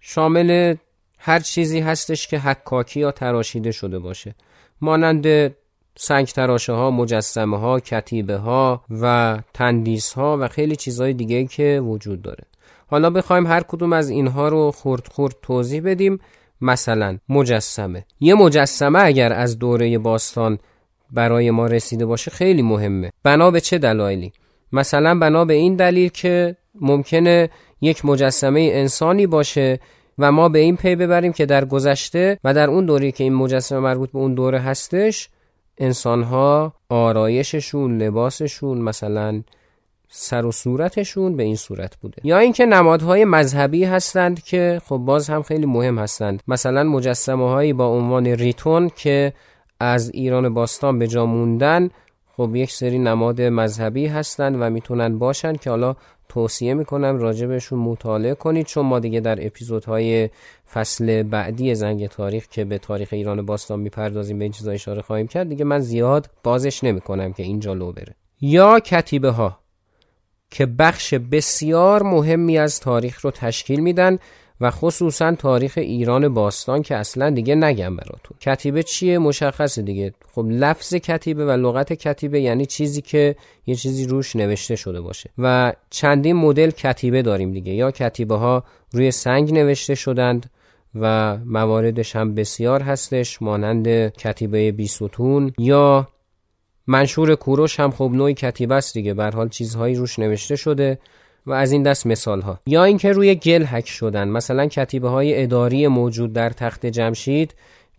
شامل 0.00 0.76
هر 1.18 1.40
چیزی 1.40 1.80
هستش 1.80 2.26
که 2.26 2.38
حکاکی 2.38 3.00
یا 3.00 3.12
تراشیده 3.12 3.72
شده 3.72 3.98
باشه. 3.98 4.34
مانند 4.80 5.54
سنگ 5.96 6.26
تراشه 6.26 6.72
ها 6.72 6.90
مجسمه 6.90 7.58
ها 7.58 7.80
کتیبه 7.80 8.36
ها 8.36 8.84
و 8.90 9.38
تندیس 9.54 10.12
ها 10.12 10.38
و 10.40 10.48
خیلی 10.48 10.76
چیزهای 10.76 11.12
دیگه 11.12 11.46
که 11.46 11.80
وجود 11.84 12.22
داره. 12.22 12.44
حالا 12.86 13.10
بخوایم 13.10 13.46
هر 13.46 13.62
کدوم 13.62 13.92
از 13.92 14.10
اینها 14.10 14.48
رو 14.48 14.70
خورد 14.70 15.08
خورد 15.08 15.34
توضیح 15.42 15.82
بدیم. 15.82 16.20
مثلا 16.60 17.18
مجسمه. 17.28 18.04
یه 18.20 18.34
مجسمه 18.34 18.98
اگر 18.98 19.32
از 19.32 19.58
دوره 19.58 19.98
باستان 19.98 20.58
برای 21.14 21.50
ما 21.50 21.66
رسیده 21.66 22.06
باشه 22.06 22.30
خیلی 22.30 22.62
مهمه. 22.62 23.10
بنا 23.22 23.50
به 23.50 23.60
چه 23.60 23.78
دلایلی؟ 23.78 24.32
مثلا 24.72 25.18
بنا 25.18 25.44
به 25.44 25.54
این 25.54 25.76
دلیل 25.76 26.08
که 26.08 26.56
ممکنه 26.80 27.50
یک 27.80 28.04
مجسمه 28.04 28.70
انسانی 28.72 29.26
باشه 29.26 29.78
و 30.18 30.32
ما 30.32 30.48
به 30.48 30.58
این 30.58 30.76
پی 30.76 30.96
ببریم 30.96 31.32
که 31.32 31.46
در 31.46 31.64
گذشته 31.64 32.38
و 32.44 32.54
در 32.54 32.70
اون 32.70 32.86
دوری 32.86 33.12
که 33.12 33.24
این 33.24 33.34
مجسمه 33.34 33.78
مربوط 33.78 34.12
به 34.12 34.18
اون 34.18 34.34
دوره 34.34 34.58
هستش 34.58 35.28
انسانها 35.78 36.74
آرایششون 36.88 38.02
لباسشون 38.02 38.78
مثلا 38.78 39.42
سر 40.08 40.46
و 40.46 40.52
صورتشون 40.52 41.36
به 41.36 41.42
این 41.42 41.56
صورت 41.56 41.96
بوده. 41.96 42.22
یا 42.24 42.38
اینکه 42.38 42.66
نمادهای 42.66 43.24
مذهبی 43.24 43.84
هستند 43.84 44.42
که 44.42 44.80
خب 44.86 44.96
باز 44.96 45.30
هم 45.30 45.42
خیلی 45.42 45.66
مهم 45.66 45.98
هستند. 45.98 46.42
مثلا 46.48 46.84
مجسمه 46.84 47.48
هایی 47.48 47.72
با 47.72 47.86
عنوان 47.86 48.26
ریتون 48.26 48.90
که 48.96 49.32
از 49.84 50.10
ایران 50.10 50.54
باستان 50.54 50.98
به 50.98 51.06
جا 51.06 51.26
موندن 51.26 51.90
خب 52.36 52.56
یک 52.56 52.72
سری 52.72 52.98
نماد 52.98 53.42
مذهبی 53.42 54.06
هستند 54.06 54.56
و 54.60 54.70
می‌تونن 54.70 55.18
باشن 55.18 55.52
که 55.52 55.70
حالا 55.70 55.96
توصیه 56.28 56.74
می‌کنم 56.74 57.18
راجبشون 57.18 57.78
مطالعه 57.78 58.34
کنید 58.34 58.66
چون 58.66 58.86
ما 58.86 58.98
دیگه 58.98 59.20
در 59.20 59.46
اپیزودهای 59.46 60.30
فصل 60.72 61.22
بعدی 61.22 61.74
زنگ 61.74 62.06
تاریخ 62.06 62.48
که 62.48 62.64
به 62.64 62.78
تاریخ 62.78 63.08
ایران 63.12 63.46
باستان 63.46 63.80
می‌پردازیم 63.80 64.38
به 64.38 64.44
این 64.44 64.52
چیزا 64.52 64.70
اشاره 64.70 65.02
خواهیم 65.02 65.26
کرد. 65.26 65.48
دیگه 65.48 65.64
من 65.64 65.80
زیاد 65.80 66.30
بازش 66.42 66.84
نمی‌کنم 66.84 67.32
که 67.32 67.42
اینجا 67.42 67.72
لو 67.72 67.92
بره. 67.92 68.14
یا 68.40 68.80
کتیبه 68.80 69.30
ها 69.30 69.58
که 70.50 70.66
بخش 70.66 71.14
بسیار 71.14 72.02
مهمی 72.02 72.58
از 72.58 72.80
تاریخ 72.80 73.20
رو 73.20 73.30
تشکیل 73.30 73.80
میدن 73.80 74.18
و 74.60 74.70
خصوصا 74.70 75.34
تاریخ 75.34 75.74
ایران 75.76 76.34
باستان 76.34 76.82
که 76.82 76.96
اصلا 76.96 77.30
دیگه 77.30 77.54
نگم 77.54 77.96
براتون. 77.96 78.36
کتیبه 78.40 78.82
چیه؟ 78.82 79.18
مشخصه 79.18 79.82
دیگه. 79.82 80.12
خب 80.32 80.46
لفظ 80.50 80.94
کتیبه 80.94 81.46
و 81.46 81.50
لغت 81.50 81.92
کتیبه 81.92 82.40
یعنی 82.40 82.66
چیزی 82.66 83.02
که 83.02 83.36
یه 83.66 83.74
چیزی 83.74 84.06
روش 84.06 84.36
نوشته 84.36 84.76
شده 84.76 85.00
باشه. 85.00 85.30
و 85.38 85.72
چندین 85.90 86.36
مدل 86.36 86.70
کتیبه 86.70 87.22
داریم 87.22 87.52
دیگه. 87.52 87.72
یا 87.72 87.90
کتیبه 87.90 88.36
ها 88.36 88.64
روی 88.92 89.10
سنگ 89.10 89.52
نوشته 89.52 89.94
شدند 89.94 90.50
و 90.94 91.36
مواردش 91.36 92.16
هم 92.16 92.34
بسیار 92.34 92.82
هستش 92.82 93.42
مانند 93.42 94.08
کتیبه 94.08 94.72
بیستون. 94.72 95.52
یا 95.58 96.08
منشور 96.86 97.34
کوروش 97.34 97.80
هم 97.80 97.90
خب 97.90 98.10
نوعی 98.14 98.34
کتیبه 98.34 98.74
است 98.74 98.94
دیگه. 98.94 99.14
به 99.14 99.30
حال 99.34 99.48
چیزهایی 99.48 99.94
روش 99.94 100.18
نوشته 100.18 100.56
شده. 100.56 100.98
و 101.46 101.52
از 101.52 101.72
این 101.72 101.82
دست 101.82 102.06
مثال 102.06 102.40
ها 102.40 102.60
یا 102.66 102.84
اینکه 102.84 103.12
روی 103.12 103.34
گل 103.34 103.64
حک 103.64 103.88
شدن. 103.88 104.28
مثلا 104.28 104.66
کتیبه 104.66 105.08
های 105.08 105.42
اداری 105.42 105.86
موجود 105.88 106.32
در 106.32 106.50
تخت 106.50 106.86
جمشید 106.86 107.54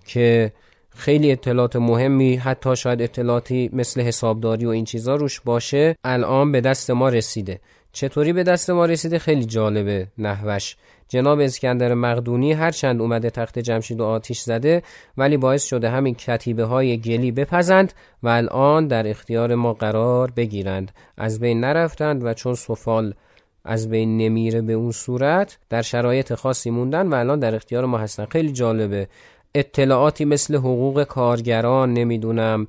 که 0.06 0.52
خیلی 0.96 1.32
اطلاعات 1.32 1.76
مهمی 1.76 2.36
حتی 2.36 2.76
شاید 2.76 3.02
اطلاعاتی 3.02 3.70
مثل 3.74 4.02
حسابداری 4.02 4.66
و 4.66 4.70
این 4.70 4.86
چیزا 4.86 5.16
روش 5.16 5.42
باشه 5.42 5.96
الان 6.04 6.52
به 6.52 6.62
دست 6.62 6.92
ما 6.92 7.10
رسیده. 7.10 7.60
چطوری 7.92 8.34
به 8.34 8.44
دست 8.44 8.70
ما 8.70 8.86
رسیده؟ 8.86 9.20
خیلی 9.20 9.46
جالبه 9.46 10.08
نحوش. 10.18 10.76
جناب 11.08 11.40
اسکندر 11.40 11.94
مقدونی 11.94 12.54
هرچند 12.54 13.02
اومده 13.02 13.30
تخت 13.30 13.60
جمشید 13.60 14.00
و 14.00 14.04
آتیش 14.04 14.40
زده 14.40 14.84
ولی 15.18 15.38
باعث 15.38 15.64
شده 15.64 15.90
همین 15.90 16.16
کتیبه 16.16 16.64
های 16.64 16.98
گلی 16.98 17.32
بپزند 17.32 17.94
و 18.24 18.28
الان 18.28 18.88
در 18.88 19.08
اختیار 19.08 19.56
ما 19.56 19.74
قرار 19.74 20.32
بگیرند. 20.32 20.92
از 21.18 21.40
بین 21.40 21.60
نرفتند 21.60 22.26
و 22.26 22.34
چون 22.34 22.54
سفال 22.54 23.14
از 23.66 23.90
بین 23.90 24.18
نمیره 24.18 24.62
به 24.62 24.74
اون 24.74 24.92
صورت 24.92 25.58
در 25.70 25.82
شرایط 25.82 26.34
خاصی 26.34 26.70
موندن 26.70 27.08
و 27.08 27.16
الان 27.16 27.40
در 27.40 27.56
اختیار 27.56 27.86
ما 27.86 27.98
هستن. 27.98 28.26
خیلی 28.26 28.52
جالبه. 28.52 29.08
اطلاعاتی 29.56 30.26
مثل 30.26 30.56
حقوق 30.56 31.04
کارگران 31.04 31.94
نمی‌دونم 31.94 32.68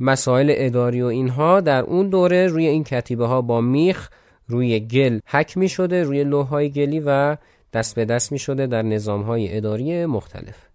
مسائل 0.00 0.52
اداری 0.56 1.02
و 1.02 1.06
اینها 1.06 1.60
در 1.60 1.82
اون 1.82 2.08
دوره 2.08 2.46
روی 2.46 2.66
این 2.66 2.84
کتیبه 2.84 3.26
ها 3.26 3.40
با 3.40 3.60
میخ 3.60 4.10
روی 4.48 4.80
گل 4.80 5.18
حک 5.26 5.56
می 5.56 5.68
شده 5.68 6.02
روی 6.02 6.24
لوهای 6.24 6.70
گلی 6.70 7.02
و 7.06 7.36
دست 7.72 7.94
به 7.94 8.04
دست 8.04 8.32
می 8.32 8.38
شده 8.38 8.66
در 8.66 8.82
نظام 8.82 9.22
های 9.22 9.56
اداری 9.56 10.06
مختلف. 10.06 10.71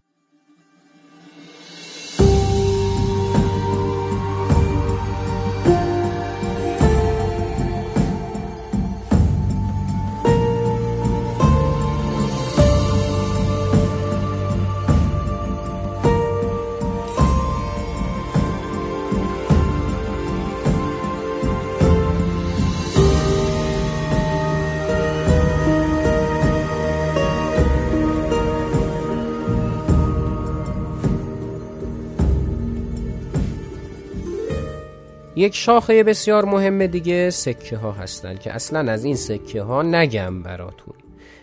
یک 35.38 35.56
شاخه 35.56 36.04
بسیار 36.04 36.46
مهم 36.46 36.88
دیگه 36.88 37.30
سکه 37.30 37.78
ها 37.78 37.92
هستن 37.92 38.36
که 38.36 38.54
اصلا 38.54 38.92
از 38.92 39.06
این 39.06 39.16
سکه 39.16 39.62
ها 39.62 39.82
نگم 39.82 40.44
براتون. 40.44 40.94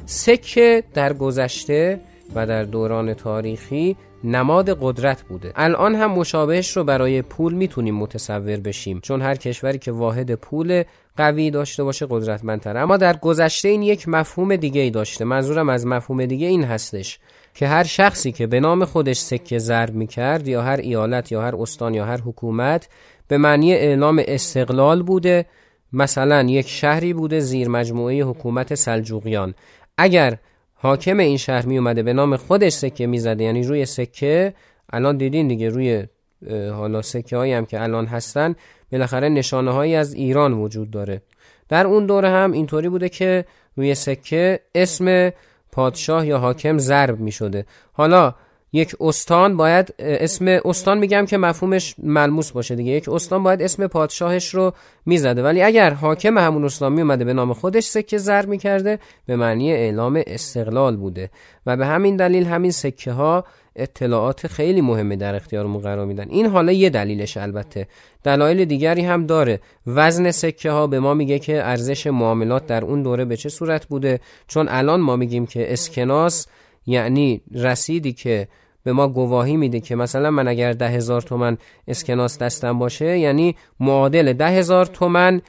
سکه 0.07 0.85
در 0.95 1.13
گذشته 1.13 2.01
و 2.35 2.47
در 2.47 2.63
دوران 2.63 3.15
تاریخی 3.15 3.97
نماد 4.25 4.79
قدرت 4.81 5.23
بوده. 5.23 5.53
الان 5.57 5.95
هم 5.95 6.11
مشابهش 6.11 6.77
رو 6.77 6.85
برای 6.85 7.23
پول 7.23 7.55
می‌تونیم 7.55 7.95
متصور 7.95 8.57
بشیم 8.57 9.01
چون 9.01 9.23
هر 9.23 9.35
کشوری 9.35 9.79
که 9.79 9.93
واحد 9.93 10.35
پول 10.35 10.83
قوی 11.17 11.51
داشته 11.51 11.85
باشه 11.85 12.07
قدرتمندتره 12.11 12.81
اما 12.81 12.97
در 12.97 13.17
گذشته 13.17 13.69
این 13.69 13.83
یک 13.83 14.09
مفهوم 14.09 14.57
دیگه 14.57 14.81
ای 14.81 14.91
داشته. 14.91 15.25
منظورم 15.25 15.69
از 15.69 15.87
مفهوم 15.87 16.27
دیگه 16.27 16.47
این 16.47 16.65
هستش 16.65 17.19
که 17.55 17.67
هر 17.67 17.85
شخصی 17.85 18.33
که 18.33 18.47
به 18.47 18.61
نام 18.61 18.85
خودش 18.85 19.19
سکه 19.19 19.59
ضرب 19.59 19.95
می‌کرد 19.95 20.49
یا 20.49 20.63
هر 20.63 20.77
ایالت 20.77 21.33
یا 21.33 21.43
هر 21.43 21.57
استان 21.57 21.95
یا 21.95 22.05
هر 22.05 22.21
حکومت 22.21 22.89
به 23.29 23.39
معنی 23.39 23.73
اعلام 23.73 24.23
استقلال 24.29 25.03
بوده 25.03 25.47
مثلا 25.93 26.43
یک 26.43 26.69
شهری 26.69 27.13
بوده 27.13 27.41
زیر 27.41 27.69
مجموعه 27.69 28.23
حکومت 28.23 28.75
سلجوقیان. 28.75 29.55
اگر 29.99 30.39
حاکم 30.75 31.19
این 31.19 31.37
شهر 31.37 31.67
می 31.67 31.79
اومده 31.79 32.03
به 32.03 32.13
نام 32.13 32.37
خودش 32.37 32.73
سکه 32.73 33.07
می‌زده 33.07 33.45
یعنی 33.45 33.63
روی 33.63 33.85
سکه 33.85 34.55
الان 34.93 35.17
دیدین 35.17 35.49
دیگه 35.49 35.69
روی 35.69 36.07
حالا 36.51 37.03
سکه 37.03 37.37
هایی 37.37 37.53
هم 37.53 37.67
که 37.67 37.83
الان 37.83 38.07
هستن 38.07 38.55
بالاخره 38.93 39.29
نشانه 39.29 39.73
هایی 39.73 39.95
از 39.95 40.15
ایران 40.15 40.53
وجود 40.53 40.91
داره. 40.91 41.23
در 41.69 41.87
اون 41.87 42.07
دوره 42.07 42.29
هم 42.29 42.53
اینطوری 42.53 42.89
بوده 42.89 43.09
که 43.09 43.45
روی 43.77 43.95
سکه 43.95 44.61
اسم 44.75 45.33
پادشاه 45.73 46.27
یا 46.27 46.39
حاکم 46.39 46.79
ضرب 46.79 47.21
می 47.21 47.33
شده. 47.33 47.67
حالا 47.93 48.35
یک 48.75 48.97
استان 49.01 49.57
باید 49.57 49.95
اسم 49.99 50.61
استان 50.65 50.99
میگم 50.99 51.27
که 51.27 51.39
مفهومش 51.39 51.95
ملموس 51.99 52.53
باشه 52.53 52.75
دیگه. 52.75 52.93
یک 52.93 53.09
استان 53.09 53.43
باید 53.43 53.63
اسم 53.63 53.87
پادشاهش 53.87 54.55
رو 54.55 54.73
می‌زده. 55.07 55.43
ولی 55.43 55.63
اگر 55.63 55.91
حاکم 55.91 56.39
همون 56.39 56.65
استان 56.65 56.93
میومده 56.93 57.25
به 57.25 57.33
نام 57.33 57.53
خودش 57.53 57.85
سکه 57.85 58.19
زر 58.19 58.47
می‌کرده 58.47 58.99
به 59.27 59.37
معنی 59.37 59.73
اعلام 59.73 60.23
استقلال 60.27 60.97
بوده. 60.97 61.31
و 61.67 61.77
به 61.77 61.87
همین 61.87 62.17
دلیل 62.17 62.47
همین 62.47 62.71
سکه 62.71 63.13
ها 63.13 63.45
اطلاعات 63.77 64.47
خیلی 64.47 64.81
مهمه 64.81 65.17
در 65.17 65.35
اختیارمون 65.35 65.83
قرار 65.83 66.07
میدن. 66.07 66.27
این 66.29 66.47
حالا 66.47 66.73
یه 66.73 66.91
دلیلش 66.91 67.37
البته. 67.37 67.87
دلایل 68.25 68.65
دیگری 68.65 69.03
هم 69.03 69.27
داره. 69.27 69.61
وزن 69.87 70.31
سکه 70.31 70.71
ها 70.71 70.87
به 70.87 71.01
ما 71.01 71.15
میگه 71.15 71.39
که 71.39 71.65
ارزش 71.65 72.07
معاملات 72.07 72.67
در 72.67 72.85
اون 72.85 73.03
دوره 73.03 73.25
به 73.25 73.37
چه 73.37 73.49
صورت 73.49 73.87
بوده؟ 73.87 74.21
چون 74.47 74.69
الان 74.69 75.01
ما 75.01 75.17
میگیم 75.17 75.47
که 75.47 75.73
اسکناس 75.73 76.47
یعنی 76.87 77.41
رسیدی 77.55 78.13
که 78.13 78.49
به 78.85 78.93
ما 78.93 79.09
گواهی 79.09 79.57
میده 79.57 79.81
که 79.81 79.97
مثلا 79.97 80.31
من 80.31 80.49
اگر 80.49 80.73
ده 80.73 80.89
هزار 80.89 81.23
تومن 81.23 81.59
اسکناس 81.89 82.39
دستم 82.39 82.79
باشه 82.79 83.19
یعنی 83.19 83.57
معادل 83.81 84.33
ده 84.33 84.49
هزار 84.49 84.87
تومن 84.87 85.43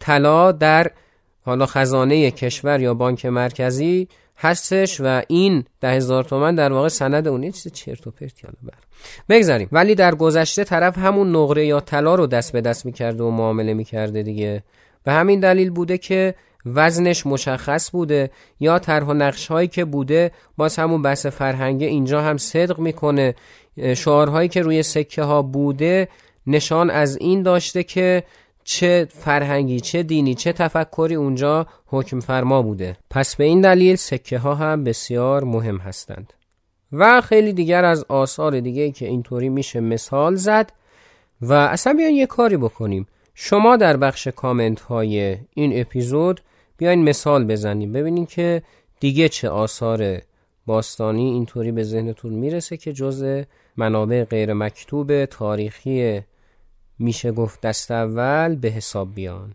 طلا 0.00 0.52
در 0.52 0.90
حالا 1.42 1.66
خزانه 1.66 2.30
کشور 2.30 2.80
یا 2.80 2.94
بانک 2.94 3.26
مرکزی 3.26 4.08
هستش 4.38 5.00
و 5.00 5.22
این 5.28 5.64
ده 5.80 5.90
هزار 5.90 6.24
تومن 6.24 6.54
در 6.54 6.72
واقع 6.72 6.88
سند 6.88 7.28
اون. 7.28 7.50
چیز 7.50 7.72
چرت 7.72 8.06
و 8.06 8.12
حالا 8.42 8.54
بر. 8.62 8.78
بگذاریم. 9.28 9.68
ولی 9.72 9.94
در 9.94 10.14
گذشته 10.14 10.64
طرف 10.64 10.98
همون 10.98 11.36
نقره 11.36 11.66
یا 11.66 11.80
طلا 11.80 12.14
رو 12.14 12.26
دست 12.26 12.52
به 12.52 12.60
دست 12.60 12.86
می‌کرده 12.86 13.24
و 13.24 13.30
معامله 13.30 13.74
می‌کرده 13.74 14.22
دیگه. 14.22 14.62
به 15.04 15.12
همین 15.12 15.40
دلیل 15.40 15.70
بوده 15.70 15.98
که 15.98 16.34
وزنش 16.66 17.26
مشخص 17.26 17.90
بوده 17.90 18.30
یا 18.60 18.78
طرح 18.78 19.06
و 19.06 19.12
نقش 19.12 19.46
هایی 19.46 19.68
که 19.68 19.84
بوده 19.84 20.30
باز 20.56 20.76
همون 20.76 21.02
بحث 21.02 21.26
فرهنگه 21.26 21.86
اینجا 21.86 22.22
هم 22.22 22.36
صدق 22.36 22.78
می‌کنه. 22.78 23.34
شعارهایی 23.96 24.48
که 24.48 24.62
روی 24.62 24.82
سکه 24.82 25.22
ها 25.22 25.42
بوده 25.42 26.08
نشان 26.46 26.90
از 26.90 27.16
این 27.16 27.42
داشته 27.42 27.82
که 27.82 28.24
چه 28.64 29.08
فرهنگی 29.10 29.80
چه 29.80 30.02
دینی 30.02 30.34
چه 30.34 30.52
تفکری 30.52 31.14
اونجا 31.14 31.66
حکم 31.86 32.20
فرما 32.20 32.62
بوده. 32.62 32.96
پس 33.10 33.36
به 33.36 33.44
این 33.44 33.60
دلیل 33.60 33.96
سکه 33.96 34.38
ها 34.38 34.54
هم 34.54 34.84
بسیار 34.84 35.44
مهم 35.44 35.76
هستند. 35.76 36.32
و 36.92 37.20
خیلی 37.20 37.52
دیگر 37.52 37.84
از 37.84 38.04
آثار 38.08 38.60
دیگه 38.60 38.90
که 38.90 39.06
اینطوری 39.06 39.48
میشه 39.48 39.80
مثال 39.80 40.34
زد. 40.34 40.72
و 41.40 41.52
اصلا 41.52 41.92
بیان 41.92 42.10
یه 42.10 42.26
کاری 42.26 42.56
بکنیم. 42.56 43.06
شما 43.34 43.76
در 43.76 43.96
بخش 43.96 44.28
کامنت 44.28 44.80
های 44.80 45.36
این 45.54 45.80
اپیزود 45.80 46.40
بیاین 46.76 47.04
مثال 47.04 47.44
بزنیم. 47.44 47.92
ببینیم 47.92 48.26
که 48.26 48.62
دیگه 49.00 49.28
چه 49.28 49.48
آثار 49.48 50.22
باستانی 50.66 51.30
اینطوری 51.30 51.72
به 51.72 51.82
ذهنتون 51.82 52.32
می‌رسه 52.32 52.76
که 52.76 52.92
جز 52.92 53.44
منابع 53.76 54.24
غیر 54.24 54.52
مکتوب 54.52 55.24
تاریخی 55.24 56.22
میشه 56.98 57.32
گفت 57.32 57.60
دست 57.60 57.90
اول 57.90 58.56
به 58.56 58.68
حساب 58.68 59.14
بیان. 59.14 59.54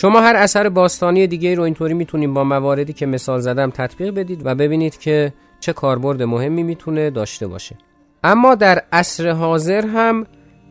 شما 0.00 0.20
هر 0.20 0.36
اثر 0.36 0.68
باستانی 0.68 1.26
دیگه 1.26 1.54
رو 1.54 1.62
اینطوری 1.62 1.94
می‌تونید 1.94 2.30
با 2.30 2.44
مواردی 2.44 2.92
که 2.92 3.06
مثال 3.06 3.40
زدم 3.40 3.70
تطبیق 3.70 4.14
بدید 4.14 4.46
و 4.46 4.54
ببینید 4.54 4.98
که 4.98 5.32
چه 5.60 5.72
کاربرد 5.72 6.22
مهمی 6.22 6.62
می‌تونه 6.62 7.10
داشته 7.10 7.46
باشه. 7.46 7.76
اما 8.24 8.54
در 8.54 8.82
عصر 8.92 9.28
حاضر 9.30 9.86
هم 9.86 10.26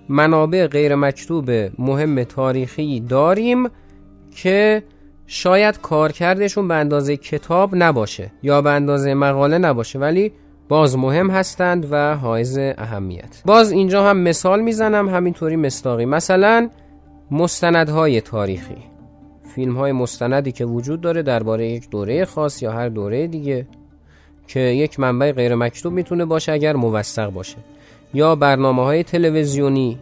منابع 0.10 0.68
غیر 0.68 0.96
مکتوب 0.96 1.50
مهم 1.80 2.24
تاریخی 2.24 3.00
داریم 3.00 3.70
که 4.36 4.84
شاید 5.26 5.82
کارکردشون 5.82 6.68
به 6.68 6.74
اندازه 6.74 7.18
کتاب 7.18 7.70
نباشه 7.74 8.32
یا 8.44 8.62
به 8.62 8.70
اندازه 8.70 9.13
مقاله 9.13 9.58
نباشه 9.58 10.00
ولی 10.00 10.32
باز 10.70 10.98
مهم 10.98 11.30
هستند 11.30 11.88
و 11.92 12.16
حائز 12.16 12.58
اهمیت. 12.58 13.42
باز 13.46 13.72
اینجا 13.72 14.10
هم 14.10 14.18
مثال 14.18 14.62
می‌زنم 14.62 15.10
همینطوری 15.10 15.56
مستاقی. 15.56 16.06
مثلا 16.06 16.70
مستندهای 17.32 18.22
تاریخی. 18.22 18.97
فیلم 19.58 19.78
های 19.78 19.91
مستندی 19.91 20.52
که 20.52 20.65
وجود 20.65 21.02
داره 21.02 21.22
درباره 21.22 21.67
یک 21.67 21.89
دوره 21.89 22.26
خاص 22.26 22.62
یا 22.62 22.72
هر 22.72 22.89
دوره 22.89 23.28
دیگه 23.28 23.67
که 24.48 24.60
یک 24.60 25.00
منبع 25.00 25.32
غیر 25.32 25.56
مکتوب 25.56 25.93
می‌تونه 25.93 26.26
باشه 26.26 26.52
اگر 26.52 26.76
موثق 26.76 27.30
باشه. 27.30 27.58
یا 28.13 28.36
برنامه 28.36 28.84
های 28.84 29.04
تلویزیونی 29.04 29.98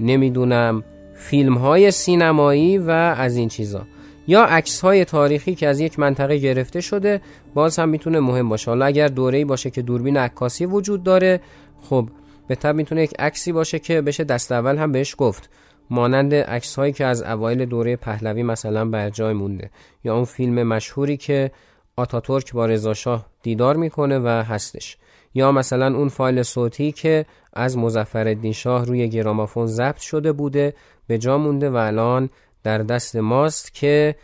نمی‌دونم 0.00 0.84
فیلم 1.14 1.54
های 1.54 1.90
سینمایی 1.90 2.78
و 2.78 2.90
از 2.90 3.36
این 3.36 3.48
چیزا. 3.48 3.82
یا 4.26 4.44
عکس 4.44 4.80
های 4.80 5.04
تاریخی 5.04 5.54
که 5.54 5.68
از 5.68 5.80
یک 5.80 5.98
منطقه 5.98 6.36
گرفته 6.36 6.80
شده 6.80 7.20
باز 7.54 7.78
هم 7.78 7.88
می‌تونه 7.88 8.20
مهم 8.20 8.48
باشه. 8.48 8.70
حالا 8.70 8.84
اگر 8.84 9.08
دوره‌ای 9.08 9.44
باشه 9.44 9.70
که 9.70 9.82
دوربین 9.82 10.16
عکاسی 10.16 10.66
وجود 10.66 11.02
داره 11.02 11.40
خب 11.82 12.08
به 12.48 12.72
می‌تونه 12.72 13.02
یک 13.02 13.14
عکسی 13.18 13.52
باشه 13.52 13.78
که 13.78 14.00
بشه 14.00 14.24
دست 14.24 14.52
اول 14.52 14.76
هم 14.76 14.92
بهش 14.92 15.14
گفت. 15.18 15.50
مانند 15.90 16.34
عکس 16.34 16.76
هایی 16.78 16.92
که 16.92 17.04
از 17.04 17.22
اوایل 17.22 17.64
دوره 17.64 17.96
پهلوی 17.96 18.42
مثلا 18.42 18.84
بر 18.84 19.10
جای 19.10 19.34
مونده 19.34 19.70
یا 20.04 20.14
اون 20.14 20.24
فیلم 20.24 20.62
مشهوری 20.62 21.16
که 21.16 21.50
آتاتورک 21.96 22.52
با 22.52 22.66
رضاشاه 22.66 23.26
دیدار 23.42 23.76
می‌کنه 23.76 24.18
و 24.18 24.28
هستش. 24.28 24.98
یا 25.34 25.52
مثلا 25.52 25.96
اون 25.96 26.08
فایل 26.08 26.42
صوتی 26.42 26.92
که 26.92 27.26
از 27.52 27.78
مظفرالدین 27.78 28.52
شاه 28.52 28.84
روی 28.84 29.08
گرامافون 29.08 29.66
ضبط 29.66 29.98
شده 29.98 30.32
بوده 30.32 30.74
به 31.06 31.18
جا 31.18 31.38
مونده 31.38 31.70
و 31.70 31.76
الان 31.76 32.30
در 32.64 32.78
دست 32.78 33.16
ماست 33.16 33.74
که 33.74 34.14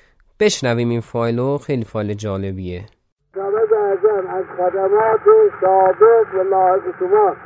بشنویم 0.40 0.88
این 0.88 1.00
فایلو 1.00 1.58
خیلی 1.58 1.84
فایل 1.84 2.14
جالبیه. 2.14 2.84
از 4.28 4.44
خدمات 4.56 5.20
سابق 5.60 6.34
و 6.34 6.78
شما 6.98 7.36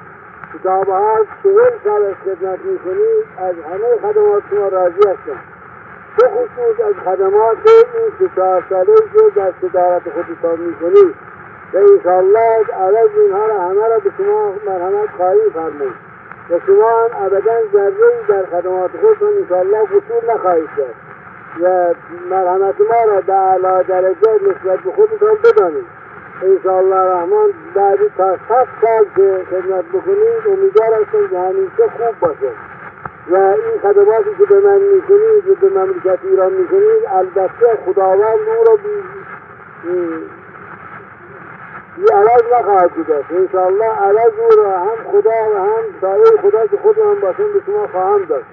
کتاب 0.54 0.88
ها 0.88 1.16
چهل 1.42 1.70
سال 1.84 2.04
از 2.04 2.14
خدمت 2.24 2.58
می‌کنید 2.64 3.24
از 3.38 3.54
همه 3.70 3.96
خدمات 4.02 4.42
شما 4.50 4.68
راضی 4.68 4.98
هستم. 4.98 5.40
به 6.18 6.28
خصوص 6.28 6.86
از 6.86 6.94
خدمات 7.04 7.56
این 7.66 8.12
سه 8.18 8.34
چهار 8.36 8.64
ساله 8.70 8.94
که 8.94 9.30
در 9.36 9.52
صدارت 9.62 10.02
خودتان 10.02 10.60
می‌کنید. 10.60 11.14
و 11.72 11.76
انشاءالله 11.78 12.64
عوض 12.80 13.10
اینها 13.16 13.46
را 13.46 13.60
همه 13.60 13.88
را 13.88 13.98
به 13.98 14.10
شما 14.18 14.54
مرحمت 14.66 15.10
خواهی 15.16 15.50
فرمود. 15.54 15.94
و 16.50 16.60
شما 16.66 16.90
هم 16.90 17.26
ابدا 17.26 17.54
ذره 17.72 17.92
در 18.28 18.46
خدمات 18.46 18.90
خودتان 19.00 19.28
انشاءالله 19.40 19.84
قصور 19.84 20.34
نخواهید 20.34 20.68
کرد. 20.76 20.94
و 21.62 21.94
مرحمت 22.30 22.80
ما 22.80 23.04
را 23.12 23.20
به 23.20 23.32
اعلی 23.32 23.84
درجه 23.84 24.32
نسبت 24.42 24.78
به 24.80 24.90
خودتان 24.90 25.36
بدانید. 25.44 26.03
انشاءالله 26.42 26.96
رحمان 26.96 27.50
بعدی 27.74 28.08
تا 28.16 28.36
صد 28.48 28.68
سال 28.80 29.04
که 29.16 29.44
خدمت 29.50 29.84
بکنید 29.84 30.42
امیدوار 30.46 30.94
هستم 30.94 31.28
که 31.30 31.38
همیشه 31.38 31.88
خوب 31.98 32.20
باشه 32.20 32.52
و 33.30 33.36
این 33.36 33.80
خدماتی 33.82 34.30
که 34.38 34.44
به 34.44 34.60
من 34.60 34.80
می‌کنید 34.80 35.60
به 35.60 35.68
مملکت 35.68 36.18
ایران 36.22 36.52
می‌کنید 36.52 37.02
البته 37.08 37.78
خداوند 37.86 38.38
او 38.58 38.64
را 38.66 38.76
بی 38.76 39.02
عوض 42.12 42.42
نخواهد 42.52 42.90
بود 42.90 43.10
انشاءالله 43.30 43.84
عوض 43.84 44.32
او 44.38 44.62
را 44.62 44.78
هم 44.78 44.96
خدا 45.12 45.50
و 45.54 45.58
هم 45.58 45.84
سایر 46.00 46.40
خدا 46.42 46.66
که 46.66 46.76
خود 46.76 47.00
من 47.00 47.14
باشم 47.14 47.52
به 47.52 47.60
شما 47.66 47.86
خواهم 47.86 48.24
داشت 48.24 48.46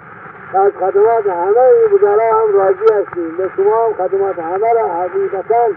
از 0.54 0.72
خدمات 0.80 1.28
همه 1.28 1.88
بزرا 1.94 2.40
هم 2.40 2.54
راضی 2.54 2.94
هستیم 2.94 3.38
به 3.38 3.50
شما 3.56 3.86
هم 3.86 3.94
خدمات 3.94 4.40
همه 4.40 4.74
را 4.74 4.88
حقیقتا 4.88 5.68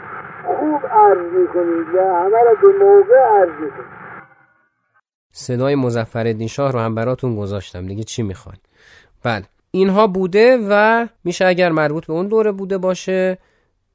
خوب 0.46 0.86
عرض 0.86 1.32
می‌کنید 1.32 1.94
و 1.94 2.00
همه 2.00 2.38
را 2.44 2.54
به 2.62 2.84
موقع 2.84 3.18
عرض 3.40 3.60
می‌کنید 3.60 4.04
صدای 5.32 5.74
مزفر 5.74 6.46
شاه 6.46 6.72
رو 6.72 6.78
هم 6.78 6.94
براتون 6.94 7.36
گذاشتم. 7.36 7.86
دیگه 7.86 8.04
چی 8.04 8.22
می‌خوان 8.22 8.56
بله. 9.22 9.44
اینها 9.70 10.06
بوده 10.06 10.58
و 10.70 11.06
میشه 11.24 11.46
اگر 11.46 11.72
مربوط 11.72 12.06
به 12.06 12.12
اون 12.12 12.28
دوره 12.28 12.52
بوده 12.52 12.78
باشه 12.78 13.38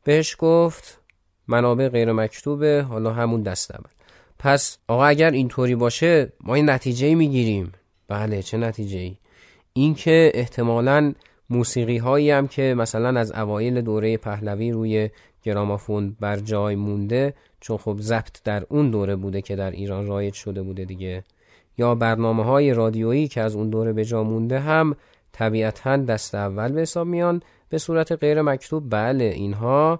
بهش 0.03 0.35
گفت 0.39 1.01
منابع 1.47 1.89
غیر 1.89 2.11
مکتوبه 2.11 2.85
حالا 2.89 3.13
همون 3.13 3.41
دست 3.41 3.71
اول. 3.71 3.91
پس 4.39 4.77
آقا 4.87 5.05
اگر 5.05 5.31
اینطوری 5.31 5.75
باشه 5.75 6.33
ما 6.43 6.55
این 6.55 6.69
نتیجه 6.69 7.15
می‌گیریم. 7.15 7.71
بله 8.07 8.41
چه 8.41 8.57
نتیجه 8.57 8.99
ای 8.99 9.17
این 9.73 9.95
که 9.95 10.31
احتمالا 10.33 11.13
موسیقی 11.49 11.97
هایی 11.97 12.31
هم 12.31 12.47
که 12.47 12.73
مثلا 12.77 13.19
از 13.19 13.31
اوایل 13.31 13.81
دوره 13.81 14.17
پهلوی 14.17 14.71
روی 14.71 15.09
گرامافون 15.43 16.15
بر 16.19 16.37
جای 16.37 16.75
مونده 16.75 17.33
چون 17.59 17.77
خب 17.77 17.97
ضبط 17.99 18.43
در 18.43 18.63
اون 18.69 18.91
دوره 18.91 19.15
بوده 19.15 19.41
که 19.41 19.55
در 19.55 19.71
ایران 19.71 20.07
رایج 20.07 20.33
شده 20.33 20.61
بوده 20.61 20.85
دیگه. 20.85 21.23
یا 21.77 21.95
برنامه 21.95 22.43
های 22.43 22.73
رادیویی 22.73 23.27
که 23.27 23.41
از 23.41 23.55
اون 23.55 23.69
دوره 23.69 23.93
به 23.93 24.05
جا 24.05 24.23
مونده 24.23 24.59
هم 24.59 24.95
طبیعتا 25.31 25.97
دست 25.97 26.35
اول 26.35 26.71
به 26.71 26.81
حساب 26.81 27.07
میان. 27.07 27.41
به 27.69 27.77
صورت 27.77 28.11
غیر 28.11 28.41
مکتوب 28.41 28.89
بله 28.89 29.23
اینها 29.25 29.99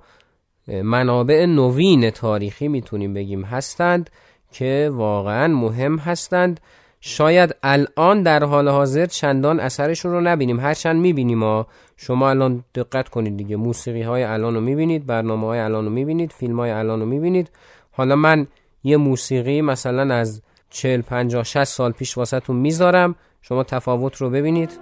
منابع 0.68 1.46
نوین 1.46 2.10
تاریخی 2.10 2.68
می‌تونیم 2.68 3.14
بگیم 3.14 3.44
هستند 3.44 4.10
که 4.52 4.90
واقعا 4.94 5.48
مهم 5.48 5.98
هستند. 5.98 6.60
شاید 7.02 7.56
الان 7.64 8.24
در 8.24 8.44
حال 8.44 8.68
حاضر 8.68 9.06
چندان 9.06 9.60
اثرشون 9.60 10.12
رو 10.12 10.22
نبینیم. 10.22 10.60
هرچند 10.60 11.02
می‌بینیم 11.02 11.44
ها. 11.44 11.68
شما 11.98 12.30
الان 12.30 12.64
دقت 12.76 13.10
کنید 13.10 13.38
دیگه. 13.38 13.56
موسیقی 13.56 14.02
های 14.02 14.24
الان 14.24 14.56
رو 14.56 14.62
می‌بینید 14.62 15.06
برنامه 15.06 15.48
های 15.48 15.60
الان 15.60 15.86
رو 15.86 15.92
می‌بینید 15.92 16.32
فیلم 16.32 16.60
های 16.60 16.72
الان 16.72 17.00
رو 17.00 17.06
می‌بینید. 17.06 17.52
حالا 17.92 18.16
من 18.16 18.48
یه 18.84 18.98
موسیقی 18.98 19.62
مثلا 19.62 20.16
از 20.16 20.42
40 20.70 21.02
50 21.02 21.44
60 21.44 21.64
سال 21.64 21.92
پیش 21.92 22.18
واسهتون 22.18 22.56
می‌ذارم. 22.56 23.16
شما 23.42 23.64
تفاوت 23.64 24.16
رو 24.16 24.30
ببینید. 24.30 24.80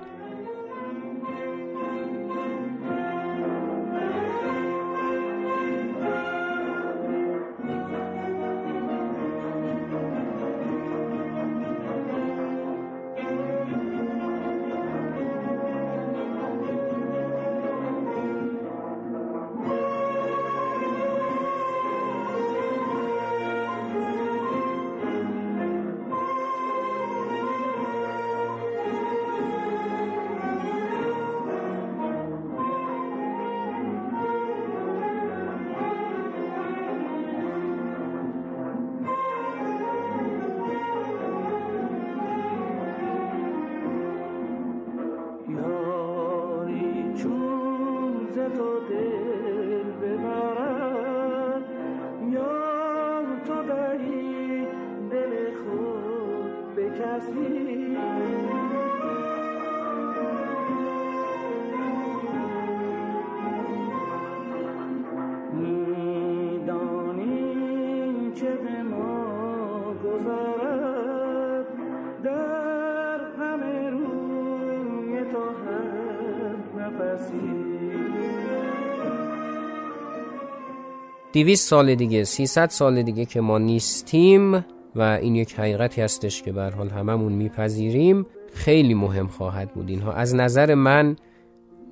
دیویست 81.38 81.69
سال 81.69 81.95
دیگه 81.95 82.23
300 82.23 82.69
سال 82.69 83.02
دیگه 83.02 83.26
که 83.26 83.41
ما 83.41 83.58
نیستیم 83.58 84.65
و 84.95 85.02
این 85.02 85.36
یک 85.36 85.54
حقیقتی 85.54 86.02
هستش 86.02 86.41
که 86.41 86.52
به 86.52 86.69
حال 86.69 86.89
هممون 86.89 87.34
میپذیریم. 87.34 88.26
خیلی 88.54 88.93
مهم 88.93 89.28
خواهد 89.28 89.73
بود 89.73 89.89
اینها. 89.89 90.12
از 90.12 90.36
نظر 90.36 90.73
من 90.73 91.15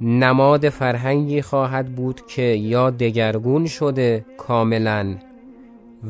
نماد 0.01 0.69
فرهنگی 0.69 1.41
خواهد 1.41 1.95
بود 1.95 2.25
که 2.27 2.41
یا 2.41 2.89
دگرگون 2.89 3.65
شده 3.65 4.25
کاملا 4.37 5.15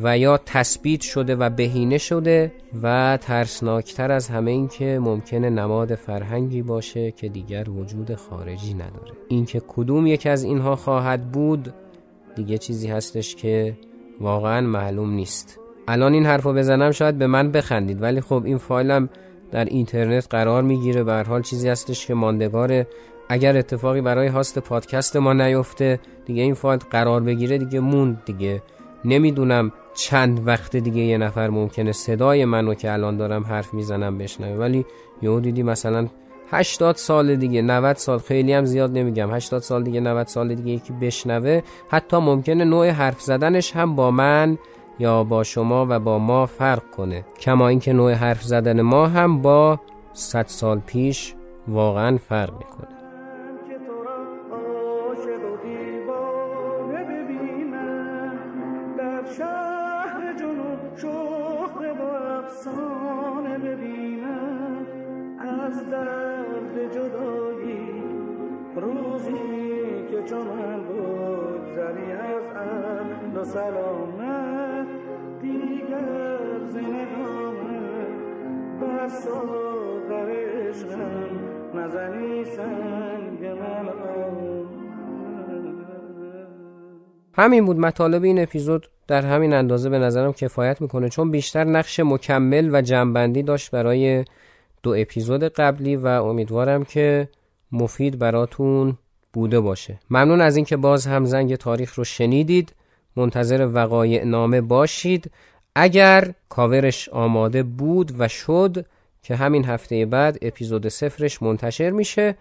و 0.04 0.18
یا 0.18 0.40
تثبیت 0.46 1.02
شده 1.02 1.36
و 1.36 1.50
بهینه 1.50 1.98
شده 1.98 2.54
و 2.84 3.18
ترسناکتر 3.22 4.12
از 4.12 4.30
همه 4.30 4.52
این 4.52 4.68
که 4.68 5.00
ممکنه 5.02 5.50
نماد 5.50 5.96
فرهنگی 5.96 6.62
باشه 6.62 7.12
که 7.12 7.30
دیگر 7.30 7.70
وجود 7.70 8.16
خارجی 8.16 8.74
نداره. 8.74 9.14
اینکه 9.28 9.62
کدوم 9.68 10.08
یک 10.08 10.28
از 10.28 10.44
اینها 10.44 10.76
خواهد 10.76 11.32
بود 11.32 11.74
دیگه 12.36 12.58
چیزی 12.58 12.88
هستش 12.88 13.36
که 13.36 13.78
واقعا 14.22 14.62
معلوم 14.62 15.10
نیست. 15.10 15.60
الان 15.88 16.14
این 16.14 16.26
حرفو 16.26 16.54
بزنم 16.54 16.92
شاید 16.92 17.18
به 17.18 17.28
من 17.28 17.52
بخندید 17.52 18.02
ولی 18.02 18.22
خب 18.22 18.42
این 18.46 18.58
فایلم 18.58 19.10
در 19.52 19.66
اینترنت 19.66 20.28
قرار 20.30 20.64
می‌گیره. 20.64 21.04
به 21.04 21.24
حال 21.28 21.42
چیزی 21.42 21.70
هستش 21.70 22.08
که 22.08 22.14
ماندگاره. 22.14 22.88
اگر 23.30 23.58
اتفاقی 23.58 24.02
برای 24.02 24.28
هاست 24.28 24.60
پادکست 24.60 25.16
ما 25.16 25.34
نیفته 25.34 26.00
دیگه 26.26 26.44
این 26.44 26.54
فایل 26.54 26.80
قرار 26.92 27.22
بگیره 27.22 27.58
دیگه 27.58 27.80
موند 27.80 28.22
دیگه. 28.26 28.62
نمی‌دونم 29.06 29.72
چند 29.96 30.48
وقت 30.48 30.76
دیگه 30.76 31.02
یه 31.02 31.18
نفر 31.18 31.50
ممکنه 31.50 31.92
صدای 31.92 32.46
منو 32.46 32.74
که 32.74 32.94
الان 32.94 33.18
دارم 33.18 33.44
حرف 33.44 33.74
می‌زنم 33.74 34.18
بشنوه 34.18 34.58
ولی 34.58 34.86
یهو 35.22 35.40
دیدی 35.40 35.64
مثلا 35.64 36.08
80 36.52 36.96
سال 36.96 37.36
دیگه 37.36 37.62
90 37.62 37.96
سال. 37.96 38.20
خیلی 38.20 38.54
هم 38.54 38.66
زیاد 38.66 38.98
نمیگم. 38.98 39.34
80 39.34 39.62
سال 39.62 39.84
دیگه 39.84 40.00
90 40.00 40.28
سال 40.28 40.56
دیگه 40.56 40.72
یکی 40.72 40.94
بشنوه. 40.94 41.62
حتی 41.90 42.18
ممکنه 42.18 42.64
نوع 42.64 42.90
حرف 42.90 43.22
زدنش 43.22 43.76
هم 43.76 43.96
با 43.96 44.12
من 44.12 44.58
یا 45.00 45.24
با 45.24 45.44
شما 45.44 45.88
و 45.90 46.00
با 46.00 46.20
ما 46.20 46.46
فرق 46.46 46.92
کنه. 46.98 47.26
کما 47.40 47.68
اینکه 47.68 47.94
نوع 47.94 48.12
حرف 48.12 48.44
زدن 48.44 48.82
ما 48.82 49.08
هم 49.08 49.42
با 49.42 49.80
100 50.14 50.46
سال 50.48 50.80
پیش 50.80 51.34
واقعا 51.68 52.18
فرق 52.18 52.54
می‌کنه. 52.54 52.95
همین 87.38 87.66
بود 87.66 87.80
مطالب 87.80 88.24
این 88.24 88.40
اپیزود 88.40 88.88
در 89.08 89.26
همین 89.26 89.54
اندازه 89.54 89.90
به 89.90 90.00
نظرم 90.00 90.34
کفایت 90.34 90.82
می‌کنه 90.82 91.10
چون 91.10 91.32
بیشتر 91.32 91.64
نقش 91.64 92.00
مکمل 92.00 92.70
و 92.74 92.82
جنبندی 92.82 93.44
داشت 93.44 93.72
برای 93.72 94.26
دو 94.84 94.96
اپیزود 94.98 95.44
قبلی 95.44 95.96
و 95.96 96.08
امیدوارم 96.08 96.84
که 96.84 97.30
مفید 97.72 98.20
براتون 98.20 98.98
بوده 99.34 99.60
باشه. 99.60 100.00
ممنون 100.10 100.42
از 100.42 100.56
اینکه 100.56 100.78
باز 100.78 101.08
هم 101.08 101.26
زنگ 101.26 101.56
تاریخ 101.56 101.94
رو 101.94 102.04
شنیدید. 102.04 102.74
منتظر 103.16 103.70
وقایع 103.74 104.24
نامه 104.24 104.62
باشید. 104.62 105.32
اگر 105.76 106.34
کاورش 106.50 107.10
آماده 107.10 107.64
بود 107.64 108.12
و 108.20 108.28
شد 108.28 108.86
که 109.26 109.36
همین 109.36 109.66
هفته 109.66 110.06
بعد 110.06 110.38
اپیزود 110.42 110.88
سفرش 110.88 111.42
منتشر 111.42 111.90
میشه. 111.90 112.38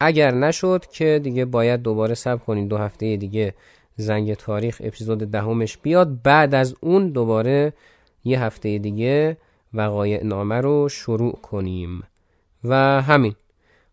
اگر 0.00 0.34
نشد 0.34 0.86
که 0.92 1.20
دیگه 1.22 1.44
باید 1.44 1.82
دوباره 1.82 2.14
سب 2.14 2.44
کنید 2.44 2.68
دو 2.68 2.76
هفته 2.76 3.16
دیگه 3.16 3.54
زنگ 3.96 4.34
تاریخ 4.34 4.82
اپیزود 4.84 5.18
دهمش 5.18 5.78
بیاد. 5.78 6.22
بعد 6.22 6.54
از 6.54 6.74
اون 6.80 7.08
دوباره 7.08 7.72
یه 8.24 8.42
هفته 8.42 8.78
دیگه 8.78 9.36
وقایع 9.74 10.24
نامه 10.24 10.60
رو 10.60 10.88
شروع 10.88 11.32
کنیم. 11.32 12.02
و 12.64 13.02
همین. 13.02 13.34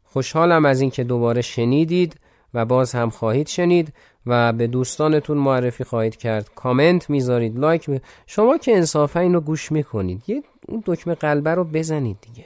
خوشحالم 0.03 0.65
از 0.65 0.81
اینکه 0.81 1.03
دوباره 1.03 1.41
شنیدید 1.41 2.19
و 2.53 2.65
باز 2.65 2.95
هم 2.95 3.09
خواهید 3.09 3.47
شنید 3.47 3.93
و 4.25 4.53
به 4.53 4.67
دوستانتون 4.67 5.37
معرفی 5.37 5.83
خواهید 5.83 6.15
کرد. 6.15 6.49
کامنت 6.55 7.09
می‌ذارید 7.09 7.59
لایک 7.59 7.89
می... 7.89 8.01
شما 8.25 8.57
که 8.57 8.75
انصافا 8.75 9.19
اینو 9.19 9.39
گوش 9.39 9.71
می‌کنید. 9.71 10.23
یه 10.27 10.43
اون 10.67 10.83
دکمه 10.85 11.15
قلبه 11.15 11.55
رو 11.55 11.63
بزنید 11.63 12.17
دیگه. 12.21 12.45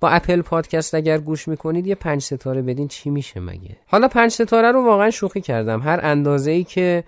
با 0.00 0.08
Apple 0.08 0.42
Podcast 0.42 0.94
اگر 0.94 1.18
گوش 1.18 1.48
می‌کنید 1.48 1.86
یه 1.86 1.94
پنج 1.94 2.22
ستاره 2.22 2.62
بدین 2.62 2.88
چی 2.88 3.10
میشه 3.10 3.40
مگه؟ 3.40 3.76
حالا 3.86 4.08
پنج 4.08 4.30
ستاره 4.30 4.72
رو 4.72 4.84
واقعا 4.84 5.10
شوخی 5.10 5.40
کردم. 5.40 5.82
هر 5.82 6.00
اندازه 6.02 6.50
ای 6.50 6.64
که 6.64 7.04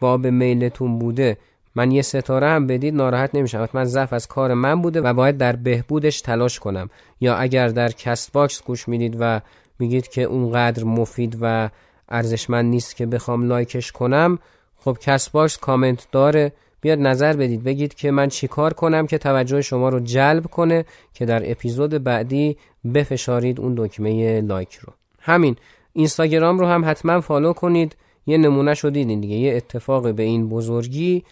باب 0.00 0.26
میلتون 0.26 0.98
بوده 0.98 1.38
من 1.74 1.90
یه 1.90 2.02
ستاره 2.02 2.48
هم 2.48 2.66
بدید 2.66 2.94
ناراحت 2.94 3.34
نمیشم. 3.34 3.62
حتما 3.62 3.84
ضعف 3.84 4.12
از 4.12 4.26
کار 4.26 4.54
من 4.54 4.82
بوده 4.82 5.00
و 5.00 5.14
باید 5.14 5.38
در 5.38 5.56
بهبودش 5.56 6.20
تلاش 6.20 6.58
کنم. 6.58 6.90
یا 7.20 7.36
اگر 7.36 7.68
در 7.68 7.88
Castbox 7.88 8.62
گوش 8.62 8.88
می‌دید 8.88 9.16
و 9.20 9.40
میگید 9.78 10.08
که 10.08 10.22
اونقدر 10.22 10.84
مفید 10.84 11.38
و 11.40 11.70
ارزشمند 12.08 12.64
نیست 12.64 12.96
که 12.96 13.06
بخوام 13.06 13.44
لایکش 13.44 13.92
کنم 13.92 14.38
خب 14.76 14.96
Castbox 15.00 15.58
کامنت 15.58 16.06
داره. 16.12 16.52
بیاد 16.80 16.98
نظر 16.98 17.36
بدید 17.36 17.64
بگید 17.64 17.94
که 17.94 18.10
من 18.10 18.28
چیکار 18.28 18.72
کنم 18.72 19.06
که 19.06 19.18
توجه 19.18 19.60
شما 19.60 19.88
رو 19.88 20.00
جلب 20.00 20.46
کنه 20.46 20.84
که 21.14 21.24
در 21.24 21.50
اپیزود 21.50 22.04
بعدی 22.04 22.56
بفشارید 22.94 23.60
اون 23.60 23.74
دکمه 23.76 24.40
لایک 24.40 24.74
رو. 24.74 24.92
همین 25.20 25.56
اینستاگرام 25.92 26.58
رو 26.58 26.66
هم 26.66 26.84
حتما 26.84 27.20
follow 27.20 27.52
کنید. 27.52 27.96
یه 28.26 28.38
نمونه 28.38 28.74
شو 28.74 28.90
دیدین 28.90 29.20
دیگه 29.20 29.36
یه 29.36 29.56
اتفاق 29.56 30.14
به 30.14 30.22
این 30.22 30.48
بزرگی 30.48 31.24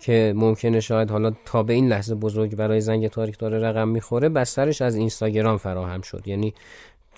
که 0.00 0.32
ممکنه 0.36 0.80
شاید 0.80 1.10
حالا 1.10 1.32
تا 1.44 1.62
به 1.62 1.72
این 1.72 1.88
لحظه 1.88 2.14
بزرگ 2.14 2.56
برای 2.56 2.80
زنگ 2.80 3.08
تاریخ 3.08 3.38
داره 3.38 3.58
رقم 3.58 3.88
می‌خوره 3.88 4.28
بسترش 4.28 4.82
از 4.82 4.96
اینستاگرام 4.96 5.56
فراهم 5.56 6.00
شد. 6.00 6.22
یعنی 6.26 6.54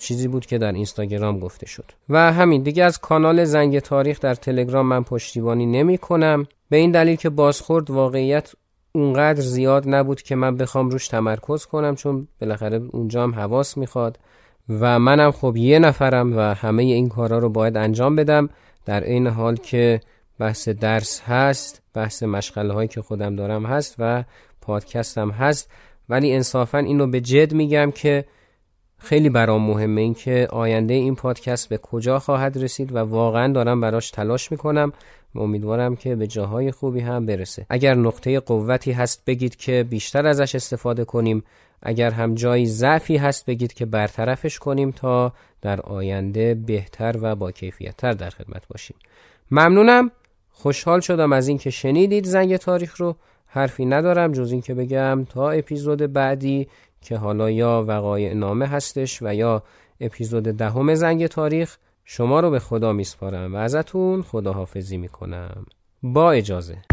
چیزی 0.03 0.27
بود 0.27 0.45
که 0.45 0.57
در 0.57 0.71
اینستاگرام 0.71 1.39
گفته 1.39 1.65
شد. 1.65 1.91
و 2.09 2.33
همین 2.33 2.63
دیگه 2.63 2.83
از 2.83 2.99
کانال 2.99 3.43
زنگ 3.43 3.79
تاریخ 3.79 4.19
در 4.19 4.35
تلگرام 4.35 4.85
من 4.85 5.03
پشتیبانی 5.03 5.65
نمی 5.65 5.97
کنم. 5.97 6.47
به 6.69 6.77
این 6.77 6.91
دلیل 6.91 7.15
که 7.15 7.29
بازخورد 7.29 7.89
واقعیت 7.89 8.53
اونقدر 8.91 9.41
زیاد 9.41 9.89
نبود 9.89 10.21
که 10.21 10.35
من 10.35 10.57
بخوام 10.57 10.89
روش 10.89 11.07
تمرکز 11.07 11.65
کنم 11.65 11.95
چون 11.95 12.27
بالاخره 12.41 12.81
اونجا 12.91 13.23
هم 13.23 13.35
حواس 13.35 13.77
می‌خواد. 13.77 14.19
و 14.69 14.99
منم 14.99 15.31
خب 15.31 15.57
یه 15.57 15.79
نفرم 15.79 16.37
و 16.37 16.39
همه 16.39 16.83
این 16.83 17.09
کارا 17.09 17.37
رو 17.37 17.49
باید 17.49 17.77
انجام 17.77 18.15
بدم. 18.15 18.49
در 18.85 19.03
این 19.03 19.27
حال 19.27 19.55
که 19.55 20.01
بحث 20.39 20.69
درس 20.69 21.21
هست 21.21 21.81
بحث 21.93 22.23
مشغله 22.23 22.73
هایی 22.73 22.87
که 22.87 23.01
خودم 23.01 23.35
دارم 23.35 23.65
هست 23.65 23.95
و 23.99 24.23
پادکستم 24.61 25.31
هست. 25.31 25.71
ولی 26.09 26.33
انصافا 26.33 26.77
اینو 26.77 27.07
به 27.07 27.21
جد 27.21 27.53
میگم 27.53 27.91
که 27.91 28.25
خیلی 29.03 29.29
برام 29.29 29.61
مهمه 29.61 30.01
این 30.01 30.13
که 30.13 30.47
آینده 30.51 30.93
این 30.93 31.15
پادکست 31.15 31.69
به 31.69 31.77
کجا 31.77 32.19
خواهد 32.19 32.57
رسید 32.57 32.95
و 32.95 32.97
واقعا 32.97 33.53
دارم 33.53 33.81
براش 33.81 34.11
تلاش 34.11 34.51
می‌کنم 34.51 34.93
و 35.35 35.39
امیدوارم 35.39 35.95
که 35.95 36.15
به 36.15 36.27
جاهای 36.27 36.71
خوبی 36.71 36.99
هم 36.99 37.25
برسه. 37.25 37.65
اگر 37.69 37.95
نقطه 37.95 38.39
قوتی 38.39 38.91
هست 38.91 39.25
بگید 39.25 39.55
که 39.55 39.85
بیشتر 39.89 40.27
ازش 40.27 40.55
استفاده 40.55 41.05
کنیم. 41.05 41.43
اگر 41.81 42.11
هم 42.11 42.35
جایی 42.35 42.65
ضعفی 42.65 43.17
هست 43.17 43.45
بگید 43.45 43.73
که 43.73 43.85
برطرفش 43.85 44.59
کنیم 44.59 44.91
تا 44.91 45.33
در 45.61 45.81
آینده 45.81 46.53
بهتر 46.53 47.15
و 47.21 47.35
با 47.35 47.51
کیفیتتر 47.51 48.11
در 48.11 48.29
خدمت 48.29 48.67
باشیم. 48.67 48.97
ممنونم. 49.51 50.11
خوشحال 50.51 50.99
شدم 50.99 51.33
از 51.33 51.47
اینکه 51.47 51.69
شنیدید 51.69 52.25
زنگ 52.25 52.57
تاریخ 52.57 53.01
رو. 53.01 53.15
حرفی 53.47 53.85
ندارم 53.85 54.31
جز 54.31 54.51
اینکه 54.51 54.73
بگم 54.73 55.25
تا 55.29 55.49
اپیزود 55.51 56.13
بعدی 56.13 56.67
که 57.03 57.17
حالا 57.17 57.51
یا 57.51 57.85
وقایع 57.87 58.33
نامه 58.33 58.67
هستش 58.67 59.21
و 59.21 59.33
یا 59.33 59.63
اپیزود 59.99 60.43
دهم 60.43 60.95
زنگ 60.95 61.27
تاریخ 61.27 61.77
شما 62.05 62.39
رو 62.39 62.49
به 62.49 62.59
خدا 62.59 62.93
میسپارم 62.93 63.55
و 63.55 63.57
ازتون 63.57 64.21
خداحافظی 64.21 64.97
می‌کنم. 64.97 65.65
با 66.03 66.31
اجازه. 66.31 66.92